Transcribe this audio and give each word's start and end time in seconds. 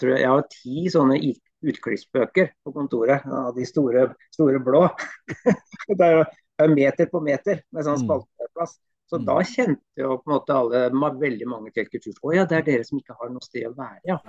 tror 0.00 0.12
jeg, 0.12 0.22
jeg 0.22 0.32
har 0.32 0.48
ti 0.52 0.88
sånne 0.92 1.18
utklippsbøker 1.66 2.50
på 2.64 2.72
kontoret 2.74 3.24
av 3.26 3.54
de 3.56 3.66
store, 3.68 4.08
store 4.34 4.60
blå. 4.64 4.84
det 6.00 6.10
er 6.10 6.72
meter 6.72 7.10
på 7.12 7.22
meter 7.24 7.62
med 7.72 7.86
sånn 7.86 8.02
mm. 8.02 8.04
spalteplass. 8.04 8.76
Så 9.06 9.20
mm. 9.20 9.26
da 9.28 9.38
kjente 9.46 10.02
jo 10.02 10.16
på 10.18 10.30
en 10.30 10.34
måte 10.34 10.56
alle, 10.56 11.18
veldig 11.22 11.50
mange 11.50 11.74
til 11.74 11.88
kulturskolen. 11.90 12.34
Å 12.34 12.40
ja, 12.42 12.48
det 12.50 12.60
er 12.60 12.68
dere 12.72 12.88
som 12.88 13.00
ikke 13.00 13.18
har 13.20 13.32
noe 13.32 13.46
sted 13.46 13.68
å 13.70 13.76
være, 13.78 14.02
ja. 14.08 14.20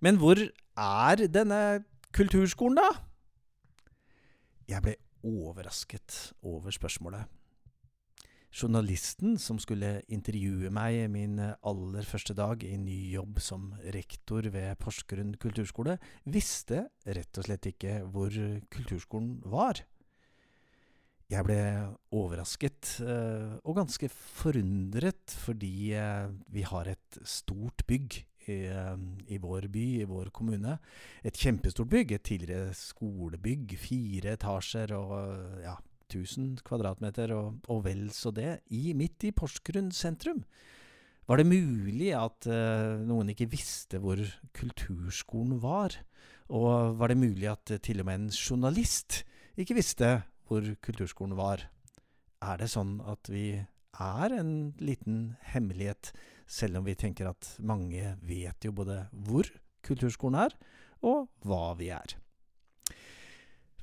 Men 0.00 0.20
hvor 0.20 0.38
er 0.38 1.26
denne 1.26 1.82
kulturskolen, 2.14 2.78
da? 2.78 2.88
Jeg 4.68 4.84
ble 4.84 4.94
overrasket 5.26 6.34
over 6.46 6.70
spørsmålet. 6.74 7.26
Journalisten 8.48 9.36
som 9.36 9.58
skulle 9.60 9.98
intervjue 10.08 10.70
meg 10.72 11.02
min 11.12 11.36
aller 11.38 12.06
første 12.08 12.32
dag 12.36 12.62
i 12.64 12.78
ny 12.80 12.96
jobb 13.12 13.42
som 13.44 13.74
rektor 13.92 14.48
ved 14.54 14.78
Porsgrunn 14.80 15.34
kulturskole, 15.40 15.98
visste 16.24 16.86
rett 17.04 17.38
og 17.38 17.48
slett 17.48 17.68
ikke 17.68 18.00
hvor 18.08 18.32
kulturskolen 18.72 19.36
var. 19.44 19.82
Jeg 21.28 21.44
ble 21.44 21.60
overrasket 22.16 22.94
eh, 23.04 23.58
og 23.60 23.76
ganske 23.76 24.08
forundret 24.08 25.34
fordi 25.44 25.92
eh, 25.92 26.30
vi 26.48 26.64
har 26.64 26.88
et 26.88 27.18
stort 27.28 27.84
bygg 27.90 28.22
i, 28.52 28.60
i, 29.28 29.38
vår 29.42 29.68
by, 29.72 29.84
i 30.02 30.08
vår 30.08 30.32
kommune. 30.34 30.78
Et 31.26 31.44
kjempestort 31.44 31.90
bygg. 31.90 32.14
Et 32.16 32.24
tidligere 32.30 32.72
skolebygg. 32.76 33.76
Fire 33.80 34.34
etasjer 34.36 34.94
og 34.96 35.14
ja, 35.64 35.76
1000 36.08 36.62
kvadratmeter 36.66 37.32
og, 37.36 37.60
og 37.68 37.84
vel 37.86 38.08
så 38.14 38.32
det. 38.34 38.60
I, 38.72 38.92
midt 38.96 39.28
i 39.28 39.34
Porsgrunn 39.36 39.92
sentrum. 39.94 40.44
Var 41.28 41.42
det 41.42 41.50
mulig 41.50 42.12
at 42.16 42.48
uh, 42.48 43.00
noen 43.04 43.34
ikke 43.34 43.50
visste 43.52 44.00
hvor 44.00 44.20
kulturskolen 44.56 45.58
var? 45.60 45.98
Og 46.48 46.96
var 46.96 47.12
det 47.12 47.20
mulig 47.20 47.50
at 47.50 47.74
uh, 47.74 47.80
til 47.84 48.00
og 48.00 48.08
med 48.08 48.22
en 48.22 48.30
journalist 48.32 49.22
ikke 49.60 49.76
visste 49.76 50.22
hvor 50.48 50.64
kulturskolen 50.80 51.36
var? 51.36 51.66
Er 52.40 52.62
det 52.62 52.70
sånn 52.72 52.96
at 53.04 53.28
vi 53.28 53.58
er 53.98 54.32
en 54.32 54.72
liten 54.80 55.36
hemmelighet 55.52 56.14
selv 56.48 56.80
om 56.80 56.86
vi 56.88 56.96
tenker 56.98 57.28
at 57.30 57.52
mange 57.60 58.14
vet 58.24 58.64
jo 58.64 58.72
både 58.72 59.04
hvor 59.12 59.46
kulturskolen 59.86 60.40
er, 60.48 60.56
og 61.04 61.28
hva 61.46 61.76
vi 61.78 61.92
er. 61.94 62.16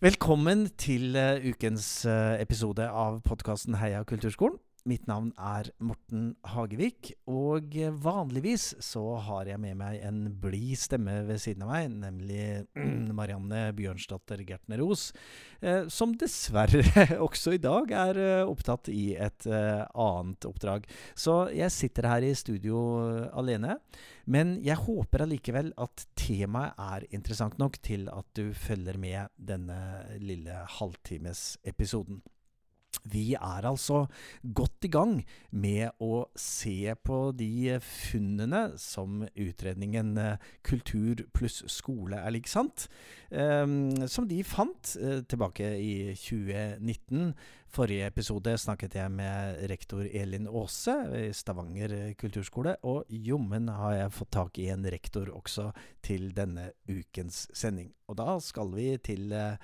Velkommen 0.03 0.67
til 0.75 1.15
uh, 1.15 1.39
ukens 1.45 1.87
uh, 2.09 2.35
episode 2.41 2.83
av 2.83 3.21
podkasten 3.23 3.77
Heia 3.79 4.03
kulturskolen. 4.03 4.59
Mitt 4.85 5.07
navn 5.09 5.31
er 5.41 5.71
Morten 5.81 6.35
Hagevik, 6.45 7.07
og 7.25 7.73
vanligvis 8.03 8.67
så 8.85 9.01
har 9.25 9.47
jeg 9.49 9.57
med 9.63 9.79
meg 9.79 10.03
en 10.05 10.19
blid 10.43 10.77
stemme 10.77 11.23
ved 11.25 11.39
siden 11.41 11.63
av 11.65 11.71
meg, 11.71 11.87
nemlig 12.03 12.43
Marianne 13.17 13.63
Bjørnsdatter 13.73 14.43
Gertner-Os, 14.45 15.07
eh, 15.65 15.87
som 15.89 16.13
dessverre 16.21 16.83
også 17.27 17.55
i 17.55 17.61
dag 17.63 17.95
er 17.97 18.19
eh, 18.21 18.43
opptatt 18.45 18.91
i 18.93 19.15
et 19.17 19.49
eh, 19.49 19.81
annet 19.89 20.45
oppdrag. 20.51 20.85
Så 21.17 21.47
jeg 21.49 21.73
sitter 21.73 22.11
her 22.11 22.29
i 22.29 22.35
studio 22.37 22.77
alene, 23.33 23.79
men 24.29 24.59
jeg 24.61 24.77
håper 24.85 25.25
allikevel 25.25 25.73
at 25.81 26.05
temaet 26.13 26.77
er 26.77 27.09
interessant 27.09 27.57
nok 27.57 27.81
til 27.81 28.05
at 28.13 28.29
du 28.37 28.53
følger 28.53 29.01
med 29.01 29.33
denne 29.49 29.81
lille 30.21 30.61
halvtimesepisoden. 30.77 32.21
Vi 33.03 33.33
er 33.35 33.67
altså 33.67 34.05
godt 34.55 34.87
i 34.87 34.91
gang 34.93 35.17
med 35.51 35.91
å 36.03 36.25
se 36.39 36.93
på 37.05 37.19
de 37.37 37.77
funnene 37.83 38.63
som 38.81 39.23
utredningen 39.33 40.15
eh, 40.21 40.47
Kultur 40.65 41.25
pluss 41.35 41.61
skole 41.71 42.19
er 42.19 42.33
lik 42.33 42.49
sant, 42.49 42.87
um, 43.29 44.07
som 44.09 44.27
de 44.29 44.41
fant 44.47 44.95
uh, 45.01 45.21
tilbake 45.27 45.69
i 45.77 45.93
2019 46.17 47.33
Forrige 47.65 48.05
episode 48.07 48.53
snakket 48.61 48.93
jeg 48.95 49.11
med 49.11 49.57
rektor 49.67 50.05
Elin 50.05 50.45
Aase 50.47 50.93
i 51.17 51.31
Stavanger 51.35 52.13
kulturskole, 52.19 52.75
og 52.87 53.09
jommen 53.09 53.67
har 53.73 53.95
jeg 53.97 54.13
fått 54.15 54.31
tak 54.37 54.59
i 54.61 54.69
en 54.71 54.85
rektor 54.93 55.31
også 55.33 55.71
til 56.05 56.29
denne 56.37 56.69
ukens 56.87 57.47
sending. 57.57 57.89
Og 58.07 58.19
da 58.21 58.37
skal 58.43 58.69
vi 58.75 58.85
til 59.03 59.33
eh, 59.33 59.57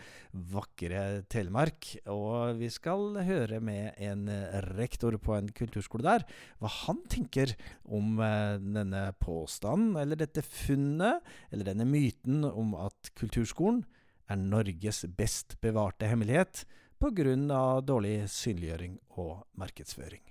vakre 0.52 1.22
Telemark, 1.32 1.88
og 2.12 2.58
vi 2.60 2.72
skal 2.74 3.22
høre 3.28 3.62
med 3.64 3.96
en 4.02 4.26
rektor 4.74 5.16
på 5.22 5.38
en 5.38 5.54
kulturskole 5.56 6.04
der 6.10 6.28
hva 6.60 6.74
han 6.82 7.00
tenker 7.12 7.56
om 7.86 8.20
eh, 8.20 8.58
denne 8.60 9.06
påstanden, 9.22 9.96
eller 10.02 10.20
dette 10.20 10.44
funnet, 10.44 11.22
eller 11.54 11.70
denne 11.70 11.88
myten 11.88 12.44
om 12.50 12.76
at 12.82 13.14
kulturskolen 13.16 13.86
er 14.32 14.40
Norges 14.42 15.06
best 15.16 15.62
bevarte 15.64 16.10
hemmelighet 16.10 16.66
pga. 17.02 17.82
dårlig 17.82 18.30
synliggjøring 18.30 19.00
og 19.18 19.42
markedsføring. 19.58 20.22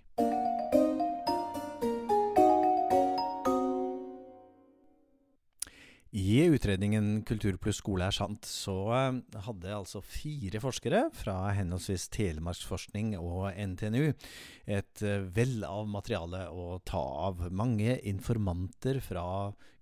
I 6.11 6.49
utredningen 6.51 7.21
Kultur 7.23 7.55
pluss 7.63 7.79
skole 7.79 8.09
er 8.09 8.15
sant, 8.15 8.47
så 8.47 8.75
eh, 8.97 9.19
hadde 9.47 9.75
altså 9.77 10.01
fire 10.03 10.59
forskere 10.63 11.05
fra 11.15 11.53
henholdsvis 11.55 12.09
Telemarksforskning 12.11 13.13
og 13.19 13.53
NTNU 13.55 14.09
et 14.11 15.05
eh, 15.07 15.27
vell 15.31 15.63
av 15.67 15.87
materiale 15.91 16.49
å 16.51 16.81
ta 16.83 17.03
av. 17.29 17.47
Mange 17.55 17.95
informanter 18.11 18.99
fra 19.07 19.25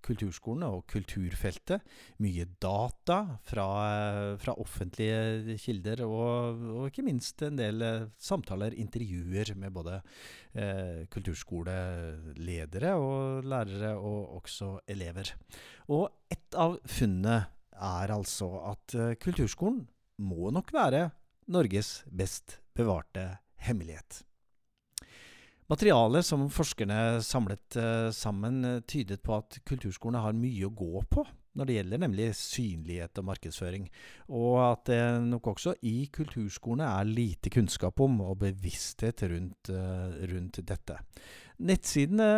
kulturskolene 0.05 0.69
og 0.73 0.85
kulturfeltet. 0.89 1.83
Mye 2.23 2.45
data 2.61 3.19
fra, 3.47 3.67
eh, 3.89 4.37
fra 4.41 4.55
offentlige 4.61 5.57
kilder, 5.61 6.05
og, 6.07 6.63
og, 6.73 6.87
ikke 6.89 7.05
minst 7.05 7.41
en 7.45 7.59
del 7.59 7.85
samtaler, 8.17 8.77
intervjuer 8.79 9.53
med 9.59 9.75
både 9.75 9.99
eh, 10.53 11.05
kulturskoleledere 11.11 12.95
og 12.95 13.43
lærere, 13.43 13.95
og 13.97 14.39
også 14.39 14.77
elever. 14.87 15.35
Og 15.89 16.09
et 16.31 16.59
av 16.59 16.77
funnene 16.89 17.39
er 17.79 18.11
altså 18.13 18.49
at 18.73 18.95
uh, 18.97 19.13
kulturskolen 19.21 19.85
må 20.19 20.51
nok 20.51 20.73
være 20.75 21.09
Norges 21.49 22.03
best 22.11 22.59
bevarte 22.77 23.39
hemmelighet. 23.65 24.23
Materialet 25.69 26.25
som 26.25 26.47
forskerne 26.49 27.19
samlet 27.21 27.75
uh, 27.77 28.09
sammen, 28.15 28.63
uh, 28.65 28.79
tydet 28.89 29.21
på 29.21 29.35
at 29.37 29.59
kulturskolene 29.69 30.23
har 30.23 30.37
mye 30.37 30.65
å 30.65 30.73
gå 30.73 31.03
på 31.13 31.25
når 31.59 31.67
det 31.67 31.75
gjelder 31.75 32.01
nemlig 32.01 32.25
synlighet 32.37 33.19
og 33.19 33.25
markedsføring, 33.27 33.87
og 34.37 34.53
at 34.63 34.83
det 34.87 34.99
nok 35.25 35.49
også 35.51 35.73
i 35.89 36.05
kulturskolene 36.13 36.87
er 36.87 37.09
lite 37.09 37.51
kunnskap 37.51 37.99
om 38.05 38.19
og 38.23 38.37
bevissthet 38.45 39.25
rundt, 39.27 39.71
rundt 40.29 40.61
dette. 40.69 40.99
Nettsidene 41.59 42.29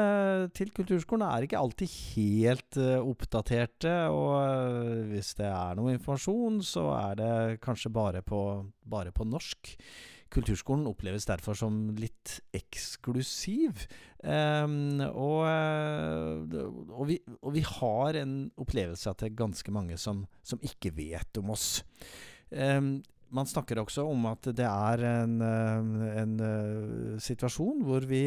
til 0.57 0.71
kulturskolen 0.73 1.27
er 1.27 1.45
ikke 1.45 1.59
alltid 1.59 1.93
helt 2.15 2.79
oppdaterte, 3.03 3.93
og 4.15 5.11
hvis 5.11 5.35
det 5.37 5.51
er 5.51 5.77
noe 5.77 5.93
informasjon, 5.99 6.63
så 6.65 6.87
er 6.95 7.21
det 7.21 7.35
kanskje 7.61 7.93
bare 7.93 8.23
på, 8.25 8.41
bare 8.89 9.13
på 9.13 9.27
norsk. 9.27 9.75
Kulturskolen 10.31 10.87
oppleves 10.87 11.27
derfor 11.27 11.57
som 11.57 11.89
litt 11.97 12.37
eksklusiv. 12.55 13.85
Um, 14.23 15.01
og, 15.09 15.43
uh, 15.43 16.59
og, 16.87 17.05
vi, 17.09 17.17
og, 17.41 17.49
vi, 17.57 17.63
har 17.67 18.19
en 18.21 18.35
opplevelse 18.61 19.11
at 19.11 19.23
det 19.23 19.31
er 19.31 19.41
ganske 19.43 19.73
mange 19.75 19.97
som, 19.99 20.23
som 20.43 20.61
ikke 20.63 20.93
vet 20.95 21.41
om 21.41 21.51
oss. 21.55 21.81
Um, 22.51 22.99
man 23.31 23.47
snakker 23.47 23.79
også 23.81 24.03
om 24.11 24.25
at 24.29 24.49
det 24.57 24.65
er 24.67 25.03
en, 25.07 25.35
eh, 25.45 26.15
en, 26.21 26.33
uh, 26.41 27.19
situasjon 27.21 27.83
hvor 27.87 28.03
vi 28.07 28.23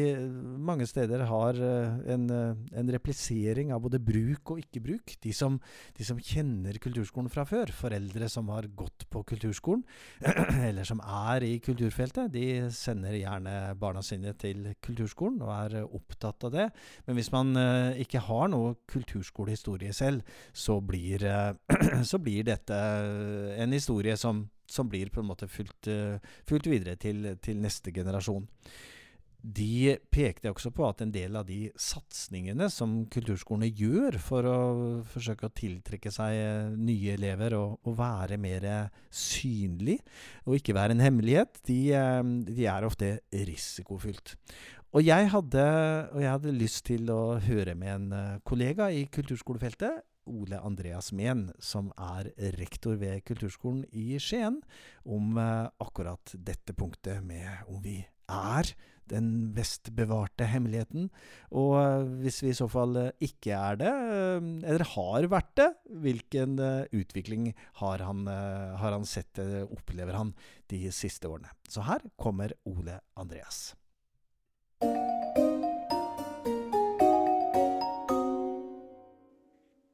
mange 0.57 0.87
steder 0.89 1.25
har 1.29 1.59
en, 1.59 2.25
en, 2.31 2.91
replisering 2.95 3.71
av 3.73 3.83
både 3.83 3.99
bruk 4.01 4.55
og 4.55 4.61
ikke-bruk. 4.63 5.15
De, 5.21 5.31
de, 5.31 6.07
som 6.07 6.21
kjenner 6.21 6.79
kulturskolen 6.81 7.29
fra 7.33 7.45
før, 7.47 7.71
foreldre 7.75 8.29
som 8.31 8.49
har 8.53 8.67
gått 8.77 9.05
på 9.11 9.23
kulturskolen, 9.29 9.83
eller 10.69 10.87
som 10.87 11.01
er 11.03 11.45
i 11.45 11.53
kulturfeltet, 11.63 12.33
de 12.33 12.71
sender 12.73 13.17
gjerne 13.19 13.75
barna 13.79 14.03
sine 14.05 14.33
til 14.39 14.71
kulturskolen 14.85 15.41
og 15.45 15.53
er 15.53 15.77
opptatt 15.85 16.47
av 16.49 16.55
det. 16.55 16.67
Men 17.05 17.19
hvis 17.19 17.31
man 17.33 17.53
ikke 18.01 18.23
har 18.25 18.49
noe 18.51 18.75
kulturskolehistorie 18.89 19.93
selv, 19.95 20.25
så 20.53 20.79
blir, 20.81 21.25
så 22.09 22.21
blir 22.21 22.47
dette 22.47 22.81
en 23.61 23.75
historie 23.75 24.17
som 24.19 24.45
som 24.71 24.89
blir 24.89 25.11
på 25.13 25.21
en 25.21 25.29
måte 25.29 25.49
fulgt, 25.51 25.89
uh, 25.91 26.19
fulgt 26.49 26.69
videre 26.71 26.97
til, 26.99 27.35
til, 27.43 27.61
neste 27.61 27.93
generasjon. 27.95 28.47
de 29.45 29.93
pekte 30.09 30.49
også 30.49 30.71
på 30.73 30.87
at 30.87 31.03
en 31.03 31.11
del 31.13 31.35
av 31.37 31.43
de 31.45 31.67
satsingene 31.77 32.65
som 32.73 33.03
kulturskolene 33.13 33.69
gjør 33.69 34.17
for 34.17 34.47
å 34.49 34.55
forsøke 35.05 35.45
å 35.45 35.53
tiltrekke 35.53 36.09
seg 36.09 36.33
eh, 36.39 36.71
nye 36.73 37.13
elever 37.13 37.53
og, 37.53 37.75
og 37.85 37.93
være 37.99 38.39
mer 38.41 38.65
synlig, 39.13 39.99
og 40.47 40.57
ikke 40.57 40.73
være 40.73 40.97
en 40.97 41.05
hemmelighet, 41.05 41.61
de, 41.69 41.77
eh, 41.93 42.23
de 42.49 42.65
er 42.65 42.89
ofte 42.89 43.11
risikofylt. 43.29 44.33
Og 44.95 45.03
jeg, 45.03 45.27
hadde, 45.27 45.63
og 46.15 46.21
jeg 46.23 46.31
hadde 46.31 46.55
lyst 46.55 46.85
til 46.87 47.09
å 47.11 47.35
høre 47.43 47.73
med 47.75 47.91
en 47.91 48.11
eh, 48.15 48.35
kollega 48.47 48.87
i 48.95 49.03
kulturskolefeltet, 49.11 50.05
Ole 50.25 50.59
Andreas 50.59 51.11
Mehn, 51.15 51.47
som 51.59 51.91
er 51.97 52.31
rektor 52.57 52.97
ved 53.01 53.23
Kulturskolen 53.27 53.85
i 53.91 54.19
Skien, 54.21 54.61
om 55.05 55.37
akkurat 55.37 56.35
dette 56.35 56.73
punktet 56.73 57.23
med 57.25 57.65
om 57.69 57.81
vi 57.83 57.99
er 58.31 58.73
den 59.11 59.29
best 59.55 59.91
bevarte 59.97 60.47
hemmeligheten. 60.49 61.09
Og 61.55 61.75
eh, 61.79 62.07
hvis 62.23 62.41
vi 62.43 62.51
i 62.51 62.57
så 62.57 62.67
fall 62.71 62.97
eh, 63.01 63.11
ikke 63.27 63.53
er 63.57 63.79
det, 63.81 63.91
eh, 63.91 64.49
eller 64.71 64.85
har 64.95 65.29
vært 65.31 65.53
det, 65.61 65.69
hvilken 66.05 66.57
utvikling 66.95 67.51
har 67.81 68.03
han, 68.05 68.25
har 68.27 68.95
han 68.95 69.05
sett, 69.07 69.39
opplever 69.65 70.17
han, 70.17 70.33
de 70.71 70.85
siste 70.93 71.29
årene? 71.29 71.51
Så 71.69 71.85
her 71.85 72.05
kommer 72.21 72.55
Ole 72.69 72.99
Andreas. 73.19 73.73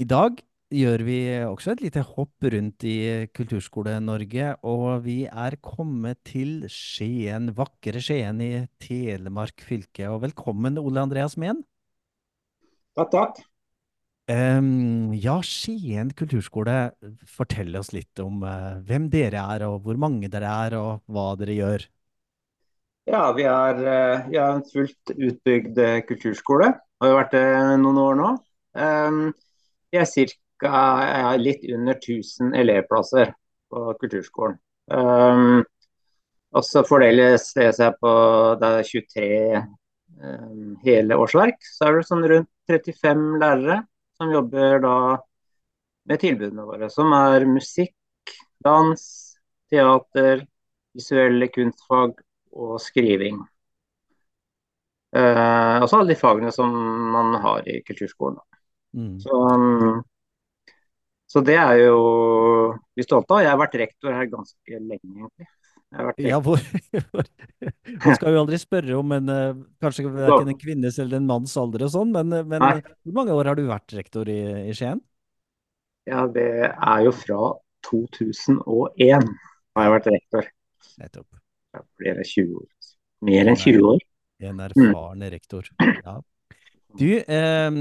I 0.01 0.05
dag 0.09 0.39
gjør 0.73 1.01
vi 1.05 1.17
også 1.45 1.75
et 1.75 1.81
lite 1.83 2.01
hopp 2.01 2.45
rundt 2.49 2.85
i 2.89 3.27
Kulturskole-Norge, 3.37 4.47
og 4.65 5.03
vi 5.05 5.27
er 5.27 5.57
kommet 5.61 6.17
til 6.25 6.63
Skien, 6.73 7.51
vakre 7.53 8.01
Skien 8.01 8.39
i 8.41 8.63
Telemark 8.81 9.61
fylke. 9.61 10.07
Og 10.09 10.23
velkommen, 10.23 10.79
Ole 10.81 11.03
Andreas 11.03 11.35
Mehn. 11.37 11.59
Takk, 12.97 13.11
takk. 13.13 13.41
Um, 14.31 15.11
ja, 15.13 15.35
Skien 15.45 16.09
kulturskole, 16.17 16.79
fortell 17.29 17.77
oss 17.77 17.91
litt 17.93 18.23
om 18.23 18.41
uh, 18.41 18.79
hvem 18.87 19.05
dere 19.13 19.43
er, 19.53 19.67
og 19.67 19.85
hvor 19.85 20.01
mange 20.01 20.31
dere 20.33 20.55
er, 20.65 20.77
og 20.79 21.05
hva 21.11 21.27
dere 21.43 21.59
gjør. 21.59 21.85
Ja, 23.11 23.27
vi 23.37 23.45
er, 23.45 23.85
uh, 23.85 24.25
vi 24.31 24.41
er 24.41 24.57
en 24.57 24.65
fullt 24.65 25.13
utbygd 25.13 25.77
uh, 25.77 26.01
kulturskole. 26.09 26.73
Har 26.73 27.13
jo 27.13 27.21
vært 27.21 27.37
det 27.37 27.47
noen 27.85 28.03
år 28.07 28.21
nå. 28.23 28.33
Um, 28.81 29.23
vi 29.91 29.99
er 29.99 30.07
ca. 30.61 31.35
litt 31.37 31.63
under 31.73 31.97
1000 31.97 32.55
elevplasser 32.55 33.33
på 33.71 33.93
kulturskolen. 33.99 34.57
Um, 34.91 35.63
og 36.51 36.65
så 36.67 36.83
fordeles 36.83 37.45
det 37.55 37.69
seg 37.77 37.95
på 38.03 38.11
det 38.59 38.71
er 38.77 38.87
23 38.87 39.29
um, 39.57 40.75
hele 40.83 41.17
årsverk. 41.23 41.61
Så 41.63 41.87
er 41.87 41.97
det 41.97 42.07
sånn 42.09 42.27
rundt 42.27 42.51
35 42.71 43.23
lærere 43.41 43.81
som 44.19 44.33
jobber 44.33 44.83
da 44.83 44.95
med 46.11 46.21
tilbudene 46.21 46.67
våre. 46.67 46.91
Som 46.91 47.15
er 47.15 47.47
musikk, 47.47 47.95
dans, 48.63 49.01
teater, 49.71 50.45
visuelle 50.95 51.47
kunstfag 51.51 52.19
og 52.51 52.77
skriving. 52.83 53.39
Uh, 55.15 55.79
også 55.83 55.99
alle 55.99 56.13
de 56.13 56.19
fagene 56.19 56.51
som 56.55 56.71
man 57.15 57.35
har 57.43 57.67
i 57.67 57.79
kulturskolen. 57.87 58.39
Mm. 58.97 59.19
Så 59.23 59.41
um, 59.55 60.01
så 61.31 61.39
det 61.47 61.55
er 61.55 61.77
jo 61.85 61.97
vi 62.97 63.05
stolte 63.05 63.37
av. 63.37 63.43
Jeg 63.45 63.51
har 63.53 63.59
vært 63.61 63.75
rektor 63.79 64.11
her 64.11 64.27
ganske 64.27 64.79
lenge, 64.79 64.99
egentlig. 64.99 65.47
Ja, 66.23 66.37
hvor, 66.43 66.59
Man 68.05 68.15
skal 68.15 68.35
jo 68.35 68.41
aldri 68.45 68.59
spørre 68.59 68.97
om 68.99 69.11
en, 69.15 69.27
det 69.27 69.39
kanskje 69.83 70.05
verken 70.07 70.51
en 70.53 70.59
kvinnes 70.59 70.99
eller 71.03 71.19
en 71.19 71.27
manns 71.27 71.55
alder 71.59 71.83
og 71.87 71.91
sånn, 71.91 72.13
men, 72.15 72.31
eh, 72.35 72.45
men 72.47 72.63
hvor 72.63 73.15
mange 73.15 73.35
år 73.35 73.51
har 73.51 73.59
du 73.59 73.65
vært 73.67 73.95
rektor 73.97 74.31
i, 74.31 74.39
i, 74.71 74.75
Skien? 74.75 75.01
Ja, 76.07 76.23
det 76.31 76.47
er 76.71 77.03
jo 77.05 77.11
fra 77.15 77.41
2001 77.87 79.27
har 79.75 79.87
jeg 79.87 79.95
vært 79.95 80.09
rektor. 80.15 80.47
Nettopp. 80.99 81.27
Det 81.99 82.15
20 82.27 82.55
år. 82.59 82.67
Mer 83.27 83.51
enn 83.51 83.59
20 83.59 83.91
år. 83.93 84.07
En 84.47 84.63
erfaren 84.67 85.21
mm. 85.21 85.27
rektor. 85.31 85.67
Ja. 85.79 86.19
Du, 86.99 87.07
eh, 87.07 87.77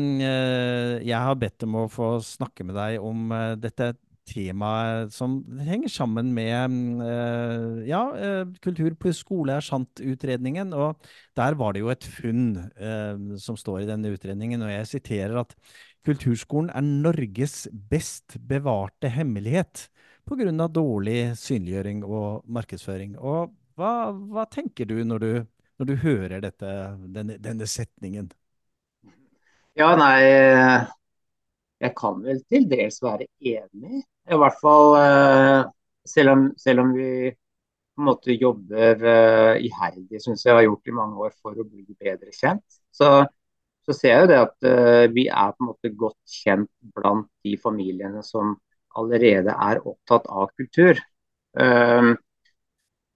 jeg 1.03 1.19
har 1.19 1.35
bedt 1.39 1.67
om 1.67 1.83
å 1.83 1.89
få 1.91 2.13
snakke 2.23 2.67
med 2.67 2.77
deg 2.79 3.03
om 3.03 3.33
eh, 3.35 3.57
dette 3.59 3.93
temaet 4.31 5.11
som 5.11 5.41
henger 5.67 5.91
sammen 5.91 6.29
med 6.37 6.77
eh, 7.03 7.81
ja, 7.89 8.05
Kultur 8.63 8.95
på 9.01 9.11
skole 9.17 9.57
er 9.59 9.67
sant-utredningen. 9.67 10.71
Og 10.77 11.11
der 11.39 11.59
var 11.59 11.75
det 11.75 11.83
jo 11.83 11.91
et 11.91 12.07
funn 12.07 12.53
som 13.41 13.59
står 13.59 13.83
i 13.83 13.89
denne 13.91 14.13
utredningen, 14.15 14.63
og 14.63 14.71
jeg 14.71 14.91
siterer 14.93 15.41
at 15.43 15.57
kulturskolen 16.07 16.71
er 16.71 16.87
Norges 16.87 17.65
best 17.73 18.39
bevarte 18.47 19.11
hemmelighet 19.11 19.89
pga. 20.29 20.69
dårlig 20.69 21.35
synliggjøring 21.37 22.05
og 22.07 22.45
markedsføring. 22.47 23.19
Og 23.19 23.51
hva, 23.75 24.13
hva 24.13 24.47
tenker 24.47 24.87
du 24.87 25.03
når 25.03 25.19
du, 25.19 25.33
når 25.81 25.91
du 25.91 25.97
hører 26.05 26.41
dette, 26.47 26.77
denne, 27.11 27.41
denne 27.43 27.67
setningen? 27.67 28.31
Ja, 29.79 29.93
nei 29.97 30.23
Jeg 31.81 31.93
kan 31.97 32.19
vel 32.25 32.41
til 32.51 32.67
dels 32.69 32.99
være 33.03 33.27
enig. 33.41 34.03
I 34.31 34.39
hvert 34.39 34.59
fall 34.61 34.97
eh, 34.99 35.63
selv 36.07 36.35
om, 36.35 36.43
selv 36.59 36.83
om 36.85 36.91
vi 36.95 37.31
på 37.31 38.03
en 38.03 38.09
måte 38.09 38.37
jobber 38.37 39.03
uh, 39.05 39.57
iherdig, 39.61 40.21
syns 40.23 40.45
jeg 40.47 40.55
har 40.57 40.65
gjort 40.65 40.89
i 40.89 40.95
mange 40.97 41.21
år 41.27 41.35
for 41.43 41.59
å 41.59 41.67
bli 41.67 41.85
bedre 42.01 42.33
kjent. 42.33 42.65
Så, 42.95 43.11
så 43.85 43.97
ser 43.97 44.15
jeg 44.15 44.23
jo 44.23 44.31
det 44.31 44.39
at 44.41 44.69
uh, 44.69 45.07
vi 45.13 45.27
er 45.29 45.53
på 45.53 45.65
en 45.65 45.69
måte 45.73 45.93
godt 46.01 46.39
kjent 46.41 46.71
blant 46.97 47.29
de 47.45 47.57
familiene 47.61 48.23
som 48.25 48.55
allerede 48.97 49.53
er 49.53 49.83
opptatt 49.85 50.31
av 50.33 50.49
kultur. 50.57 51.01
Uh, 51.59 52.15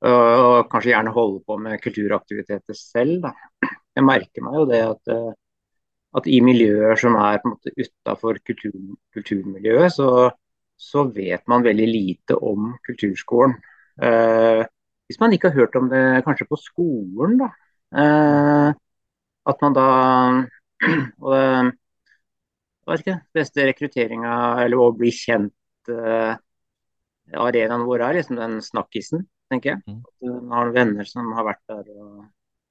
og 0.05 0.67
kanskje 0.69 0.91
gjerne 0.93 1.15
holde 1.15 1.41
på 1.49 1.56
med 1.65 1.81
kulturaktiviteter 1.81 2.77
selv. 2.77 3.25
Da. 3.25 3.71
Jeg 3.97 4.05
merker 4.05 4.45
meg 4.45 4.59
jo 4.59 4.67
det 4.69 4.83
at 4.85 5.15
at 6.15 6.29
i 6.31 6.39
miljøer 6.45 6.99
som 7.01 7.17
er 7.19 7.41
på 7.43 7.51
en 7.51 7.57
måte 7.57 7.73
utafor 7.75 8.39
kultur, 8.47 8.75
kulturmiljøet, 9.15 9.93
så, 9.97 10.09
så, 10.79 11.07
vet 11.15 11.43
man 11.51 11.67
veldig 11.67 11.89
lite 11.91 12.39
om 12.39 12.73
kulturskolen. 12.87 13.57
Eh, 14.03 14.63
hvis 15.09 15.21
man 15.21 15.35
ikke 15.35 15.51
har 15.51 15.65
hørt 15.65 15.77
om 15.79 15.91
det 15.91 16.23
kanskje 16.27 16.49
på 16.51 16.59
skolen, 16.61 17.39
da. 17.43 17.51
Eh, 17.95 18.71
at 19.45 19.65
man 19.65 19.77
da 19.77 19.89
og 21.25 21.35
det, 21.35 21.75
vet 22.87 23.05
ikke, 23.05 23.19
beste 23.35 23.67
rekrutteringa 23.69 24.33
eller 24.65 24.81
å 24.81 24.93
bli 24.97 25.11
kjent 25.15 25.93
eh, 25.93 26.35
arenaen 27.33 27.87
vår 27.89 28.05
er 28.06 28.19
liksom 28.21 28.39
den 28.39 28.59
snakkisen, 28.65 29.27
tenker 29.53 29.75
jeg. 29.75 29.83
Mm. 29.89 30.01
At 30.05 30.41
man 30.44 30.56
har 30.59 30.75
venner 30.77 31.09
som 31.09 31.31
har 31.37 31.47
vært 31.51 31.63
der 31.71 31.93
og, 31.97 32.25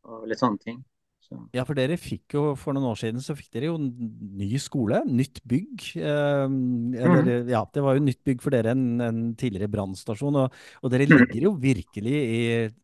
og 0.08 0.28
litt 0.30 0.42
sånne 0.42 0.62
ting. 0.64 0.82
Ja, 1.54 1.64
for 1.66 1.78
dere 1.78 1.98
fikk 2.00 2.36
jo 2.36 2.44
for 2.60 2.76
noen 2.76 2.90
år 2.92 2.98
siden 3.00 3.22
så 3.24 3.36
fikk 3.38 3.50
dere 3.56 3.70
jo 3.72 3.78
ny 3.80 4.50
skole, 4.62 5.02
nytt 5.08 5.40
bygg. 5.50 5.86
Eh, 6.00 6.46
eller, 6.46 7.22
mm. 7.24 7.52
ja, 7.54 7.64
det 7.74 7.84
var 7.86 7.98
jo 7.98 8.04
nytt 8.06 8.22
bygg 8.28 8.44
for 8.44 8.56
dere, 8.56 8.74
en, 8.76 9.02
en 9.04 9.22
tidligere 9.40 9.72
brannstasjon. 9.74 10.40
Og, 10.44 10.58
og, 10.82 10.92
dere 10.94 11.08
mm. 11.08 11.16
ligger 11.16 11.48
jo 11.48 11.54
virkelig 11.64 12.16
i, 12.22 12.44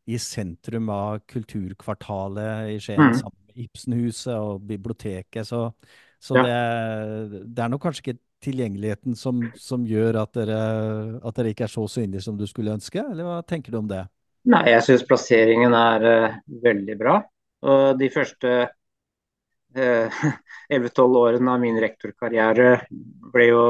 i 0.10 0.22
sentrum 0.22 0.89
av 0.93 1.24
kulturkvartalet 1.29 2.75
i 2.75 2.79
Skien, 2.84 3.01
mm. 3.01 3.19
sammen 3.22 3.38
med 3.50 3.65
Ibsenhuset 3.65 4.36
og 4.38 4.65
biblioteket. 4.69 5.50
Så, 5.50 5.67
så 6.22 6.39
ja. 6.39 6.46
det, 6.46 7.43
det, 7.46 7.65
er 7.65 7.74
nok 7.74 7.86
kanskje 7.88 8.05
ikke 8.08 8.22
tilgjengeligheten 8.43 9.17
som, 9.19 9.41
som 9.60 9.84
gjør 9.88 10.22
at 10.22 10.38
dere, 10.38 10.62
at 11.19 11.36
dere, 11.36 11.51
ikke 11.51 11.67
er 11.67 11.74
så 11.74 11.84
synlige 11.91 12.24
som 12.24 12.38
du 12.39 12.46
skulle 12.48 12.72
ønske, 12.77 13.01
eller 13.01 13.27
hva 13.27 13.41
tenker 13.43 13.75
du 13.75 13.81
om 13.81 13.89
det? 13.89 14.05
Nei, 14.50 14.63
jeg 14.72 14.86
syns 14.86 15.03
plasseringen 15.03 15.75
er 15.75 16.05
uh, 16.08 16.38
veldig 16.63 16.96
bra. 17.00 17.17
Og 17.68 18.00
de 18.00 18.10
første 18.13 18.51
eh, 19.75 20.20
11-12 20.74 21.20
årene 21.20 21.54
av 21.54 21.62
min 21.63 21.80
rektorkarriere 21.82 22.72
jo, 23.50 23.63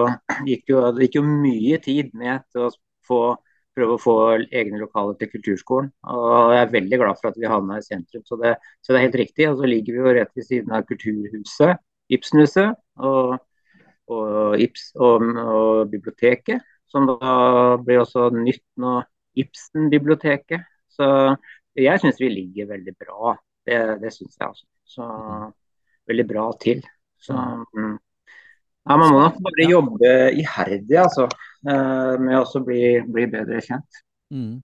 gikk, 0.48 0.66
jo, 0.72 0.82
det 0.96 1.08
gikk 1.08 1.20
jo 1.20 1.26
mye 1.28 1.80
tid 1.84 2.14
med 2.18 2.46
til 2.54 2.68
å 2.68 2.72
få, 3.08 3.20
prøve 3.78 3.98
å 3.98 4.02
få 4.02 4.16
egne 4.46 4.82
lokaler 4.82 5.18
til 5.20 5.32
kulturskolen. 5.34 5.92
Og 6.14 6.54
jeg 6.54 6.64
er 6.64 6.74
veldig 6.78 7.02
glad 7.02 7.22
for 7.22 7.32
at 7.32 7.42
vi 7.42 7.50
havna 7.50 7.80
i 7.80 7.86
sentrum, 7.86 8.26
så 8.28 8.40
det, 8.42 8.56
så 8.82 8.94
det, 8.94 9.00
er 9.00 9.08
helt 9.08 9.22
riktig. 9.24 9.50
Og 9.50 9.62
så 9.62 9.70
ligger 9.70 9.96
vi 9.96 10.04
jo 10.04 10.18
rett 10.20 10.34
ved 10.38 10.48
siden 10.48 10.76
av 10.76 10.88
Kulturhuset, 10.90 11.86
Ibsenhuset 12.10 12.78
og, 13.06 13.38
og, 14.10 14.58
Ips, 14.62 14.92
og, 14.98 15.26
og 15.46 15.94
biblioteket. 15.94 16.66
Som 16.90 17.06
da 17.06 17.78
blir 17.86 18.02
også 18.02 18.32
nytt 18.34 18.66
nå, 18.82 18.96
Ibsen-biblioteket. 19.38 20.66
Så 20.90 21.06
jeg 21.78 22.02
syns 22.02 22.18
vi 22.20 22.32
ligger 22.34 22.72
veldig 22.72 22.96
bra 22.98 23.36
det, 23.70 23.82
det 24.02 24.14
syns 24.16 24.38
jeg 24.40 24.50
også. 24.50 24.66
Så 24.90 25.10
veldig 26.10 26.26
bra 26.30 26.46
til. 26.62 26.82
Så 27.22 27.36
mm. 27.36 27.98
ja, 28.90 28.96
man 28.96 29.06
må 29.06 29.20
nok 29.22 29.38
bare 29.46 29.68
jobbe 29.70 30.16
iherdig 30.40 30.98
altså, 31.04 31.28
eh, 31.68 32.16
med 32.22 32.40
å 32.40 32.64
bli, 32.66 32.82
bli 33.06 33.28
bedre 33.30 33.62
kjent. 33.66 34.02
Mm. 34.34 34.58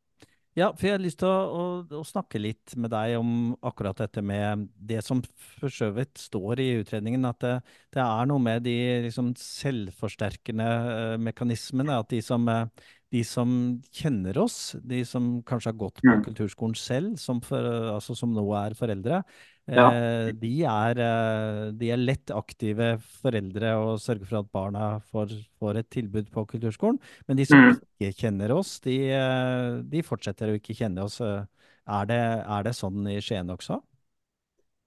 Ja, 0.55 0.69
for 0.71 0.87
jeg 0.87 0.95
har 0.95 1.01
lyst 1.03 1.17
til 1.19 1.27
å, 1.27 1.39
å, 1.51 1.63
å, 1.99 2.01
snakke 2.07 2.39
litt 2.39 2.77
med 2.79 2.93
deg 2.93 3.17
om 3.19 3.31
akkurat 3.67 3.97
dette 3.99 4.21
med 4.23 4.69
det 4.79 5.01
som 5.03 5.19
for 5.57 5.73
så 5.73 5.89
vidt 5.91 6.15
står 6.21 6.61
i 6.63 6.69
utredningen, 6.79 7.27
at 7.27 7.41
det, 7.43 7.55
det 7.91 7.99
er 7.99 8.29
noe 8.29 8.39
med 8.39 8.63
de 8.63 8.75
liksom, 9.03 9.33
selvforsterkende 9.35 10.69
uh, 10.85 11.17
mekanismene. 11.19 11.99
At 11.99 12.07
de 12.15 12.21
som, 12.23 12.47
uh, 12.47 12.71
de 13.15 13.23
som, 13.27 13.49
kjenner 13.95 14.37
oss, 14.43 14.75
de 14.83 15.01
som 15.07 15.37
kanskje 15.47 15.71
har 15.71 15.79
gått 15.79 16.01
på 16.03 16.11
mm. 16.11 16.23
kulturskolen 16.27 16.75
selv, 16.79 17.15
som, 17.21 17.41
for, 17.43 17.63
altså, 17.95 18.15
som 18.17 18.33
nå 18.35 18.45
er 18.59 18.75
foreldre, 18.77 19.23
ja. 19.65 19.85
Eh, 19.89 20.27
de, 20.37 20.51
er, 20.69 20.99
eh, 21.01 21.59
de, 21.73 21.89
er, 21.89 21.97
lett 21.97 22.29
aktive 22.35 22.91
foreldre 23.01 23.71
og 23.81 23.95
sørger 24.01 24.29
for 24.29 24.39
at 24.43 24.51
barna 24.53 24.89
får, 25.09 25.33
får 25.57 25.79
et 25.81 25.89
tilbud 25.95 26.29
på 26.33 26.43
kulturskolen. 26.51 26.99
Men 27.25 27.39
de 27.39 27.47
som 27.49 27.63
mm. 27.63 27.79
ikke 27.97 28.11
kjenner 28.19 28.53
oss, 28.53 28.75
de, 28.85 28.99
eh, 29.15 29.79
de, 29.89 30.03
fortsetter 30.05 30.53
å 30.53 30.59
ikke 30.59 30.77
kjenne 30.77 31.07
oss. 31.07 31.17
Er 31.21 32.09
det, 32.09 32.21
er 32.21 32.67
det, 32.67 32.75
sånn 32.77 33.09
i 33.09 33.17
Skien 33.21 33.49
også? 33.53 33.79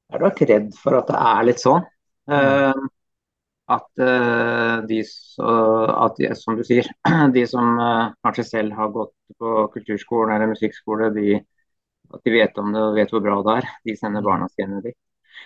Jeg 0.09 0.21
er 0.21 0.25
nok 0.25 0.47
redd 0.51 0.71
for 0.79 1.01
at 1.01 1.11
det 1.11 1.19
er 1.33 1.43
litt 1.51 1.63
sånn. 1.63 1.83
Mm. 2.29 2.39
Uh, 2.39 2.89
at, 3.69 3.89
uh, 4.01 4.81
de, 4.89 5.03
at 5.05 6.19
de, 6.21 6.29
som 6.39 6.57
du 6.57 6.65
sier, 6.65 6.89
de 7.37 7.45
som 7.49 7.75
uh, 7.77 8.11
kanskje 8.25 8.47
selv 8.49 8.77
har 8.79 8.93
gått 8.95 9.15
på 9.39 9.55
kulturskolen 9.75 10.35
eller 10.35 10.53
musikkskole, 10.55 11.11
de, 11.17 11.41
at 12.15 12.23
de 12.25 12.35
vet 12.35 12.61
om 12.63 12.71
det 12.73 12.85
og 12.85 12.97
vet 12.97 13.13
hvor 13.13 13.25
bra 13.25 13.41
det 13.45 13.57
er. 13.61 13.73
De 13.91 13.97
sender 13.99 14.25
barna 14.25 14.49
sine 14.55 14.81
dit. 14.85 14.97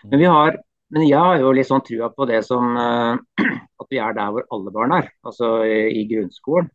Men, 0.05 0.19
vi 0.21 0.31
har, 0.31 0.59
men 0.95 1.07
jeg 1.09 1.19
har 1.19 1.43
jo 1.43 1.55
litt 1.57 1.69
sånn 1.69 1.85
trua 1.87 2.13
på 2.15 2.29
det 2.31 2.45
som 2.47 2.77
uh, 2.79 3.19
at 3.83 3.91
vi 3.91 3.99
er 4.03 4.15
der 4.19 4.35
hvor 4.35 4.47
alle 4.55 4.75
barn 4.75 4.95
er, 5.01 5.11
altså 5.27 5.57
i, 5.67 5.81
i 6.03 6.07
grunnskolen. 6.11 6.71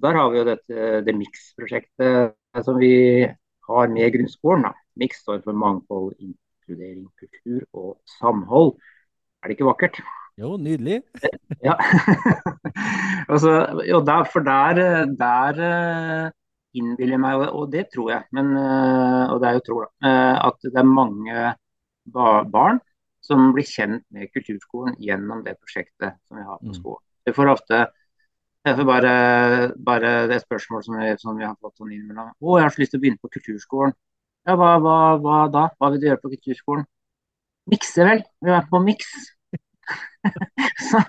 Der 0.00 0.16
har 0.16 0.30
vi 0.32 0.38
jo 0.40 0.46
dette 0.48 1.00
det 1.04 1.12
Mix-prosjektet 1.14 2.64
som 2.64 2.78
vi 2.80 3.28
har 3.68 3.90
med 3.92 4.12
grunnskolen. 4.14 4.64
Da. 4.68 4.72
Mix 5.00 5.20
står 5.22 5.42
for 5.44 5.56
mangfold, 5.56 6.14
inkludering, 6.18 7.06
kultur 7.20 7.64
og 7.72 7.98
samhold. 8.18 8.74
Er 9.40 9.48
det 9.48 9.56
ikke 9.56 9.68
vakkert? 9.70 10.00
Jo, 10.40 10.54
nydelig. 10.60 11.00
ja. 11.68 11.76
altså, 13.32 13.54
jo, 13.88 14.02
der, 14.06 14.28
for 14.32 14.44
der, 14.46 14.80
der 15.18 16.32
innbiller 16.76 17.20
meg, 17.20 17.46
og 17.50 17.70
det 17.72 17.88
tror 17.94 18.12
jeg, 18.14 18.26
men, 18.36 18.52
eh, 18.56 19.24
og 19.32 19.40
det 19.42 19.48
er 19.48 19.56
jo 19.58 19.64
tro, 19.66 19.80
da, 19.84 19.90
eh, 20.06 20.36
at 20.48 20.68
det 20.68 20.78
er 20.78 20.86
mange 20.86 21.46
barn 22.50 22.78
som 23.24 23.50
blir 23.54 23.66
kjent 23.68 24.04
med 24.14 24.30
kulturskolen 24.34 24.94
gjennom 25.02 25.42
det 25.46 25.58
prosjektet 25.58 26.16
som 26.16 26.38
vi 26.38 26.46
har 26.46 26.60
på 26.60 26.70
mm. 26.70 26.76
skolen. 26.78 27.02
Det 27.26 27.34
får 27.36 27.52
ofte 27.52 27.80
jeg 28.68 28.76
får 28.76 28.84
bare, 28.84 29.12
bare 29.80 30.08
det 30.28 30.42
spørsmålet 30.42 30.84
som 30.84 30.96
vi, 31.00 31.10
som 31.22 31.38
vi 31.38 31.46
har 31.46 31.56
fått 31.64 31.78
sånn 31.80 31.92
innimellom. 31.94 32.34
Å, 32.36 32.56
jeg 32.58 32.66
har 32.66 32.74
så 32.74 32.82
lyst 32.82 32.92
til 32.92 33.00
å 33.00 33.04
begynne 33.04 33.22
på 33.22 33.30
kulturskolen. 33.32 33.94
Ja, 34.48 34.56
hva, 34.60 34.74
hva, 34.84 34.96
hva, 35.20 35.38
da? 35.52 35.62
Hva 35.80 35.88
vil 35.92 36.02
du 36.02 36.08
gjøre 36.10 36.20
på 36.20 36.32
kulturskolen? 36.34 36.84
Mikse, 37.70 38.06
vel. 38.06 38.24
Vi 38.44 38.54
er 38.54 38.66
på 38.70 38.80
miks. 38.84 39.12
så, 40.90 41.00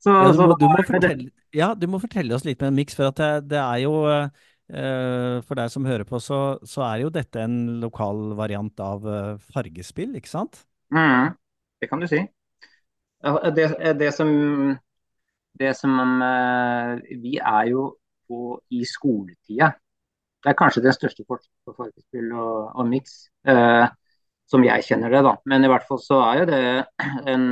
så, 0.00 0.14
ja, 0.14 0.30
du, 0.32 0.38
må, 0.40 0.54
du, 0.56 0.68
må 0.70 0.84
fortelle, 0.86 1.26
ja, 1.54 1.74
du 1.76 1.90
må 1.90 2.00
fortelle 2.00 2.34
oss 2.34 2.46
litt 2.46 2.62
med 2.62 2.70
en 2.70 2.78
miks, 2.78 2.96
for 2.96 3.12
det, 3.16 3.30
det, 3.50 3.58
er 3.60 3.82
jo 3.84 3.98
uh, 4.08 4.30
Eh, 4.70 5.40
for 5.42 5.58
deg 5.58 5.70
som 5.72 5.86
hører 5.86 6.06
på, 6.06 6.20
så, 6.22 6.60
så, 6.62 6.84
er 6.86 7.02
jo 7.02 7.10
dette 7.10 7.42
en 7.42 7.80
lokal 7.82 8.36
variant 8.38 8.82
av 8.84 9.06
eh, 9.08 9.48
fargespill, 9.50 10.12
ikke 10.18 10.30
sant? 10.30 10.60
Mm, 10.94 11.32
det 11.82 11.88
kan 11.90 12.02
du 12.02 12.06
si. 12.10 12.20
Det, 13.56 13.66
det 13.98 14.12
som, 14.16 14.30
det 15.58 15.74
som 15.76 16.22
eh, 16.24 16.92
Vi 17.20 17.34
er 17.36 17.72
jo 17.72 17.88
på, 18.30 18.60
i 18.70 18.84
skoletida. 18.86 19.72
Det 20.40 20.52
er 20.52 20.56
kanskje 20.56 20.84
den 20.86 20.94
største 20.94 21.26
forskjellen 21.26 21.66
på 21.66 21.74
fargespill 21.76 22.30
og, 22.30 22.70
og 22.70 22.86
miks, 22.88 23.24
eh, 23.50 23.90
som 24.50 24.64
jeg 24.66 24.86
kjenner 24.86 25.12
det. 25.14 25.22
da. 25.26 25.36
Men 25.50 25.64
i 25.64 25.70
hvert 25.70 25.86
fall 25.88 26.00
så 26.02 26.22
er 26.28 26.42
jo 26.42 26.48
det 26.50 26.64
en 27.34 27.46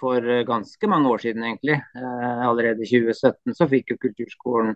For 0.00 0.24
ganske 0.48 0.88
mange 0.88 1.10
år 1.12 1.20
siden, 1.20 1.42
egentlig, 1.44 1.74
eh, 1.76 2.38
allerede 2.48 2.80
i 2.80 2.88
2017, 2.88 3.52
så 3.52 3.66
fikk 3.68 3.90
jo 3.92 3.98
kulturskolen 4.00 4.70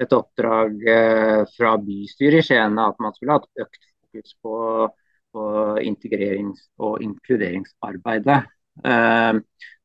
et 0.00 0.14
oppdrag 0.16 0.86
eh, 0.88 1.42
fra 1.52 1.74
bystyret 1.84 2.40
i 2.40 2.46
Skien 2.46 2.78
at 2.80 2.96
man 3.02 3.12
skulle 3.12 3.36
hatt 3.36 3.62
økt 3.64 3.84
fokus 3.84 4.32
på, 4.42 4.54
på 5.36 5.44
integrerings- 5.84 6.64
og 6.80 7.02
inkluderingsarbeidet. 7.04 8.40
Eh, 8.88 9.32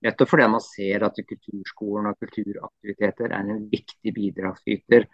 nettopp 0.08 0.32
fordi 0.32 0.48
man 0.56 0.64
ser 0.64 1.06
at 1.06 1.22
kulturskolen 1.28 2.10
og 2.10 2.24
kulturaktiviteter 2.24 3.36
er 3.36 3.54
en 3.54 3.66
viktig 3.70 4.16
bidragsyter 4.16 5.06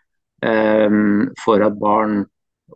eh, 0.46 1.00
for 1.44 1.65
at 1.65 1.80
barn 1.82 2.22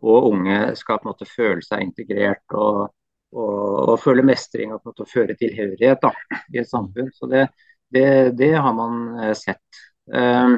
og 0.01 0.31
unge 0.33 0.75
skal 0.77 0.99
på 0.99 1.07
en 1.07 1.13
måte 1.13 1.29
føle 1.29 1.63
seg 1.65 1.85
integrert 1.85 2.57
og, 2.57 2.89
og, 3.35 3.89
og 3.93 3.99
føle 4.01 4.25
mestring 4.25 4.73
og 4.73 5.03
føle 5.09 5.35
tilhørighet 5.37 6.01
da, 6.01 6.13
i 6.53 6.61
et 6.61 6.69
samfunn. 6.69 7.11
Så 7.13 7.29
det, 7.31 7.45
det, 7.93 8.07
det 8.39 8.53
har 8.55 8.73
man 8.75 9.19
eh, 9.23 9.35
sett. 9.37 9.81
Um, 10.09 10.57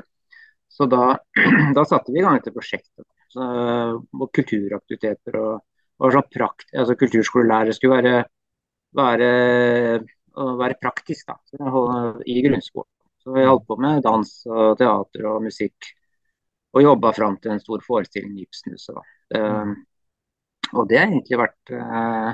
så 0.71 0.87
da, 0.91 1.17
da, 1.75 1.85
satte 1.85 2.13
vi 2.13 2.21
i 2.21 2.23
gang 2.23 2.39
dette 2.39 2.55
prosjektet. 2.55 3.05
Så, 3.31 3.43
og 3.43 4.31
kulturaktiviteter 4.35 5.37
og, 5.39 5.61
og 6.01 6.15
sånn 6.15 6.31
prakt, 6.33 6.67
altså 6.75 6.97
kulturskolelærere 6.99 7.75
skulle 7.75 7.99
være, 8.01 8.23
være, 8.97 9.29
være 10.59 10.79
praktisk 10.81 11.29
da, 11.29 11.37
i 12.27 12.41
grunnskolen. 12.43 12.89
Så 13.21 13.35
vi 13.35 13.45
holdt 13.45 13.67
på 13.69 13.77
med 13.77 14.01
dans 14.03 14.29
og 14.49 14.77
teater 14.79 15.27
og 15.29 15.43
musikk. 15.45 15.91
Og 16.71 16.85
jobba 16.85 17.11
fram 17.13 17.35
til 17.43 17.53
en 17.53 17.61
stor 17.61 17.83
forestilling 17.85 18.39
i 18.39 18.45
Ibsenhuset. 18.47 18.97
Um, 19.35 19.75
og 20.71 20.87
det 20.89 20.97
har 20.97 21.11
egentlig 21.11 21.39
vært 21.39 21.73
uh, 21.75 22.31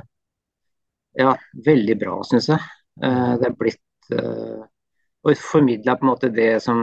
ja, 1.17 1.33
veldig 1.65 1.95
bra, 1.99 2.17
syns 2.27 2.49
jeg. 2.51 2.61
Uh, 3.01 3.33
det 3.37 3.49
er 3.49 3.55
blitt 3.57 4.13
uh, 4.17 4.63
Og 5.25 5.37
formidla 5.37 5.97
på 5.97 6.05
en 6.05 6.09
måte 6.09 6.31
det 6.33 6.55
som 6.63 6.79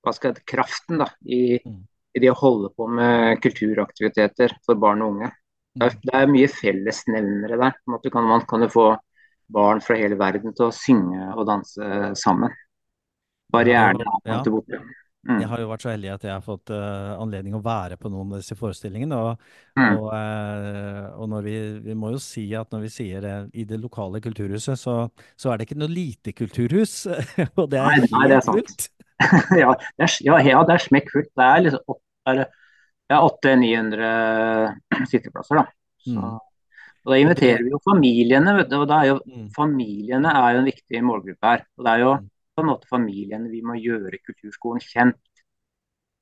hva 0.00 0.12
skal 0.16 0.32
jeg, 0.32 0.44
kraften 0.48 1.00
da, 1.02 1.08
i, 1.26 1.58
mm. 1.60 1.80
i, 2.16 2.22
det 2.22 2.30
å 2.32 2.38
holde 2.40 2.70
på 2.76 2.86
med 2.88 3.40
kulturaktiviteter 3.44 4.54
for 4.64 4.80
barn 4.80 5.04
og 5.04 5.16
unge. 5.16 5.30
Det 5.76 5.86
er, 5.86 5.96
mm. 5.96 6.06
det 6.08 6.16
er 6.16 6.32
mye 6.34 6.50
fellesnevnere 6.52 7.58
der. 7.60 7.76
På 7.76 7.90
en 7.90 7.96
måte 7.96 8.12
kan 8.14 8.28
man 8.28 8.46
kan 8.48 8.64
få 8.72 8.88
barn 9.50 9.82
fra 9.84 9.98
hele 9.98 10.16
verden 10.18 10.54
til 10.56 10.68
å 10.68 10.74
synge 10.74 11.32
og 11.34 11.44
danse 11.48 12.14
sammen. 12.18 12.54
Barrierene 13.50 14.06
er 14.24 14.38
ja. 14.38 14.42
borte. 14.46 14.80
Mm. 15.28 15.42
Jeg 15.42 15.48
har 15.50 15.60
jo 15.60 15.68
vært 15.68 15.82
så 15.84 15.90
heldig 15.92 16.10
at 16.14 16.22
jeg 16.24 16.32
har 16.32 16.44
fått 16.44 16.70
uh, 16.72 17.10
anledning 17.20 17.52
å 17.58 17.60
være 17.60 17.98
på 18.00 18.08
noen 18.08 18.30
av 18.32 18.40
disse 18.40 18.56
forestillingene. 18.56 19.18
Og, 19.20 19.42
mm. 19.76 19.98
og, 19.98 20.06
uh, 20.14 21.18
og 21.20 21.28
når 21.34 21.44
vi, 21.44 21.56
vi, 21.84 21.96
må 21.98 22.14
jo 22.14 22.22
si 22.24 22.46
at 22.56 22.72
når 22.72 22.86
vi 22.86 22.92
sier 22.94 23.26
det 23.26 23.34
i 23.52 23.66
det 23.68 23.80
lokale 23.82 24.22
kulturhuset, 24.24 24.80
så, 24.80 24.96
så 25.36 25.52
er 25.52 25.60
det 25.60 25.68
ikke 25.68 25.80
noe 25.82 25.92
lite 25.92 26.32
kulturhus. 26.36 27.02
og 27.60 27.68
det 27.72 27.82
er 27.82 28.06
nei, 28.06 28.22
helt 28.32 28.48
fullt. 28.48 28.88
ja, 29.60 29.74
det 29.76 30.08
er, 30.08 30.16
ja, 30.24 30.40
ja, 30.46 30.64
det 30.64 30.76
er 30.78 30.86
smekkfullt. 30.86 31.32
Det 31.36 31.48
er 31.50 31.66
liksom 31.66 31.98
ja, 33.12 33.20
800-900 33.28 35.06
sitteplasser, 35.10 35.60
da. 35.60 35.68
Så, 36.00 36.16
mm. 36.16 36.40
og 37.04 37.12
Da 37.12 37.20
inviterer 37.20 37.64
vi 37.66 37.74
jo 37.74 37.84
familiene. 37.84 38.56
vet 38.56 38.72
du, 38.72 38.80
og 38.80 38.96
er 38.96 39.12
jo, 39.12 39.20
mm. 39.26 39.48
Familiene 39.52 40.32
er 40.32 40.56
jo 40.56 40.64
en 40.64 40.70
viktig 40.72 41.04
målgruppe 41.04 41.52
her. 41.52 41.66
og 41.76 41.84
Det 41.84 41.92
er 41.92 42.06
jo 42.06 42.14
mm. 42.16 42.28
På 42.54 42.62
en 42.62 42.70
måte 42.70 42.88
familiene 42.90 43.50
vi 43.50 43.62
må 43.64 43.74
gjøre 43.78 44.20
kulturskolen 44.24 44.82
kjent. 44.84 45.20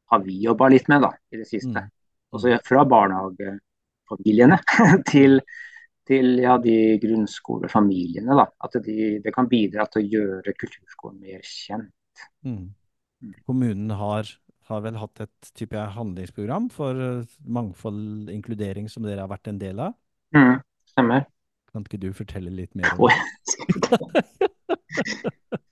Har 0.08 0.20
vi 0.24 0.38
jobba 0.44 0.68
litt 0.72 0.88
med 0.88 1.02
da, 1.04 1.10
i 1.32 1.36
det 1.40 1.48
siste. 1.48 1.80
Mm. 1.84 1.90
Også 2.36 2.48
fra 2.64 2.84
barnehagefamiliene 2.88 4.58
til, 5.10 5.40
til 6.08 6.26
ja, 6.44 6.54
de 6.62 6.98
grunnskolefamiliene. 7.02 8.36
da, 8.36 8.46
At 8.64 8.72
de, 8.84 8.96
det 9.24 9.32
kan 9.34 9.50
bidra 9.50 9.82
til 9.88 9.98
å 10.02 10.10
gjøre 10.16 10.56
kulturskolen 10.56 11.18
mer 11.24 11.42
kjent. 11.44 11.94
Mm. 12.46 12.66
Kommunen 13.48 13.90
har, 13.98 14.24
har, 14.70 14.80
vel 14.84 14.96
hatt 15.00 15.16
et 15.24 15.52
type 15.58 15.78
handlingsprogram 15.96 16.64
for 16.72 16.92
eh, 17.02 17.26
mangfold 17.44 18.30
inkludering 18.32 18.86
som 18.92 19.02
dere 19.06 19.22
har 19.24 19.32
vært 19.32 19.48
en 19.50 19.60
del 19.60 19.76
av? 19.88 19.92
Mm, 20.36 20.56
stemmer. 20.92 21.20
Kan 21.72 21.82
ikke 21.84 22.00
du 22.00 22.10
fortelle 22.16 22.50
litt 22.54 22.74
mer 22.78 22.88
om 22.96 23.00
det? 23.12 23.18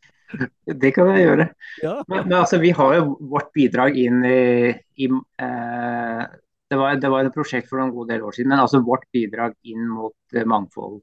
det 0.82 0.92
kan 0.96 1.12
jeg 1.12 1.26
gjøre. 1.26 1.46
Ja. 1.82 1.94
Men, 2.08 2.26
men, 2.26 2.36
altså, 2.40 2.60
vi 2.62 2.72
har 2.76 2.96
jo 2.98 3.16
vårt 3.32 3.52
bidrag 3.56 3.98
inn 4.00 4.24
i, 4.26 4.72
i 5.02 5.10
eh, 5.10 6.22
det, 6.70 6.78
var, 6.80 6.98
det, 7.02 7.12
var, 7.12 7.26
et 7.28 7.36
prosjekt 7.36 7.70
for 7.70 7.82
en 7.82 7.94
god 7.94 8.10
del 8.12 8.26
år 8.26 8.36
siden, 8.36 8.52
men 8.54 8.64
altså 8.64 8.82
vårt 8.84 9.06
bidrag 9.14 9.54
inn 9.68 9.86
mot 9.90 10.16
eh, 10.36 10.46
mangfold 10.46 11.02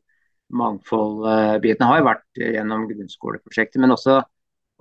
mangfoldbiten 0.54 1.82
uh, 1.82 1.90
har 1.90 2.04
vært 2.06 2.38
gjennom 2.38 2.84
grunnskoleprosjektet, 2.86 3.80
men 3.82 3.96
også 3.96 4.20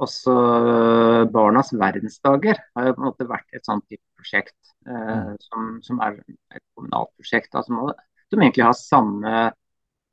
også 0.03 0.33
øh, 0.73 1.33
Barnas 1.33 1.73
verdensdager 1.79 2.59
har 2.77 2.87
jo 2.87 2.95
på 2.97 3.03
en 3.03 3.09
måte 3.09 3.29
vært 3.29 3.57
et 3.57 3.67
sånt 3.67 3.85
type 3.91 4.03
prosjekt 4.19 4.57
eh, 4.89 4.95
mm. 4.95 5.37
som, 5.47 5.69
som, 5.85 6.01
er 6.05 6.19
et 6.55 6.65
kommunalt 6.75 7.13
prosjekt. 7.19 7.53
Altså, 7.55 7.93
som 8.33 8.41
egentlig 8.43 8.67
har 8.67 8.79
samme 8.79 9.43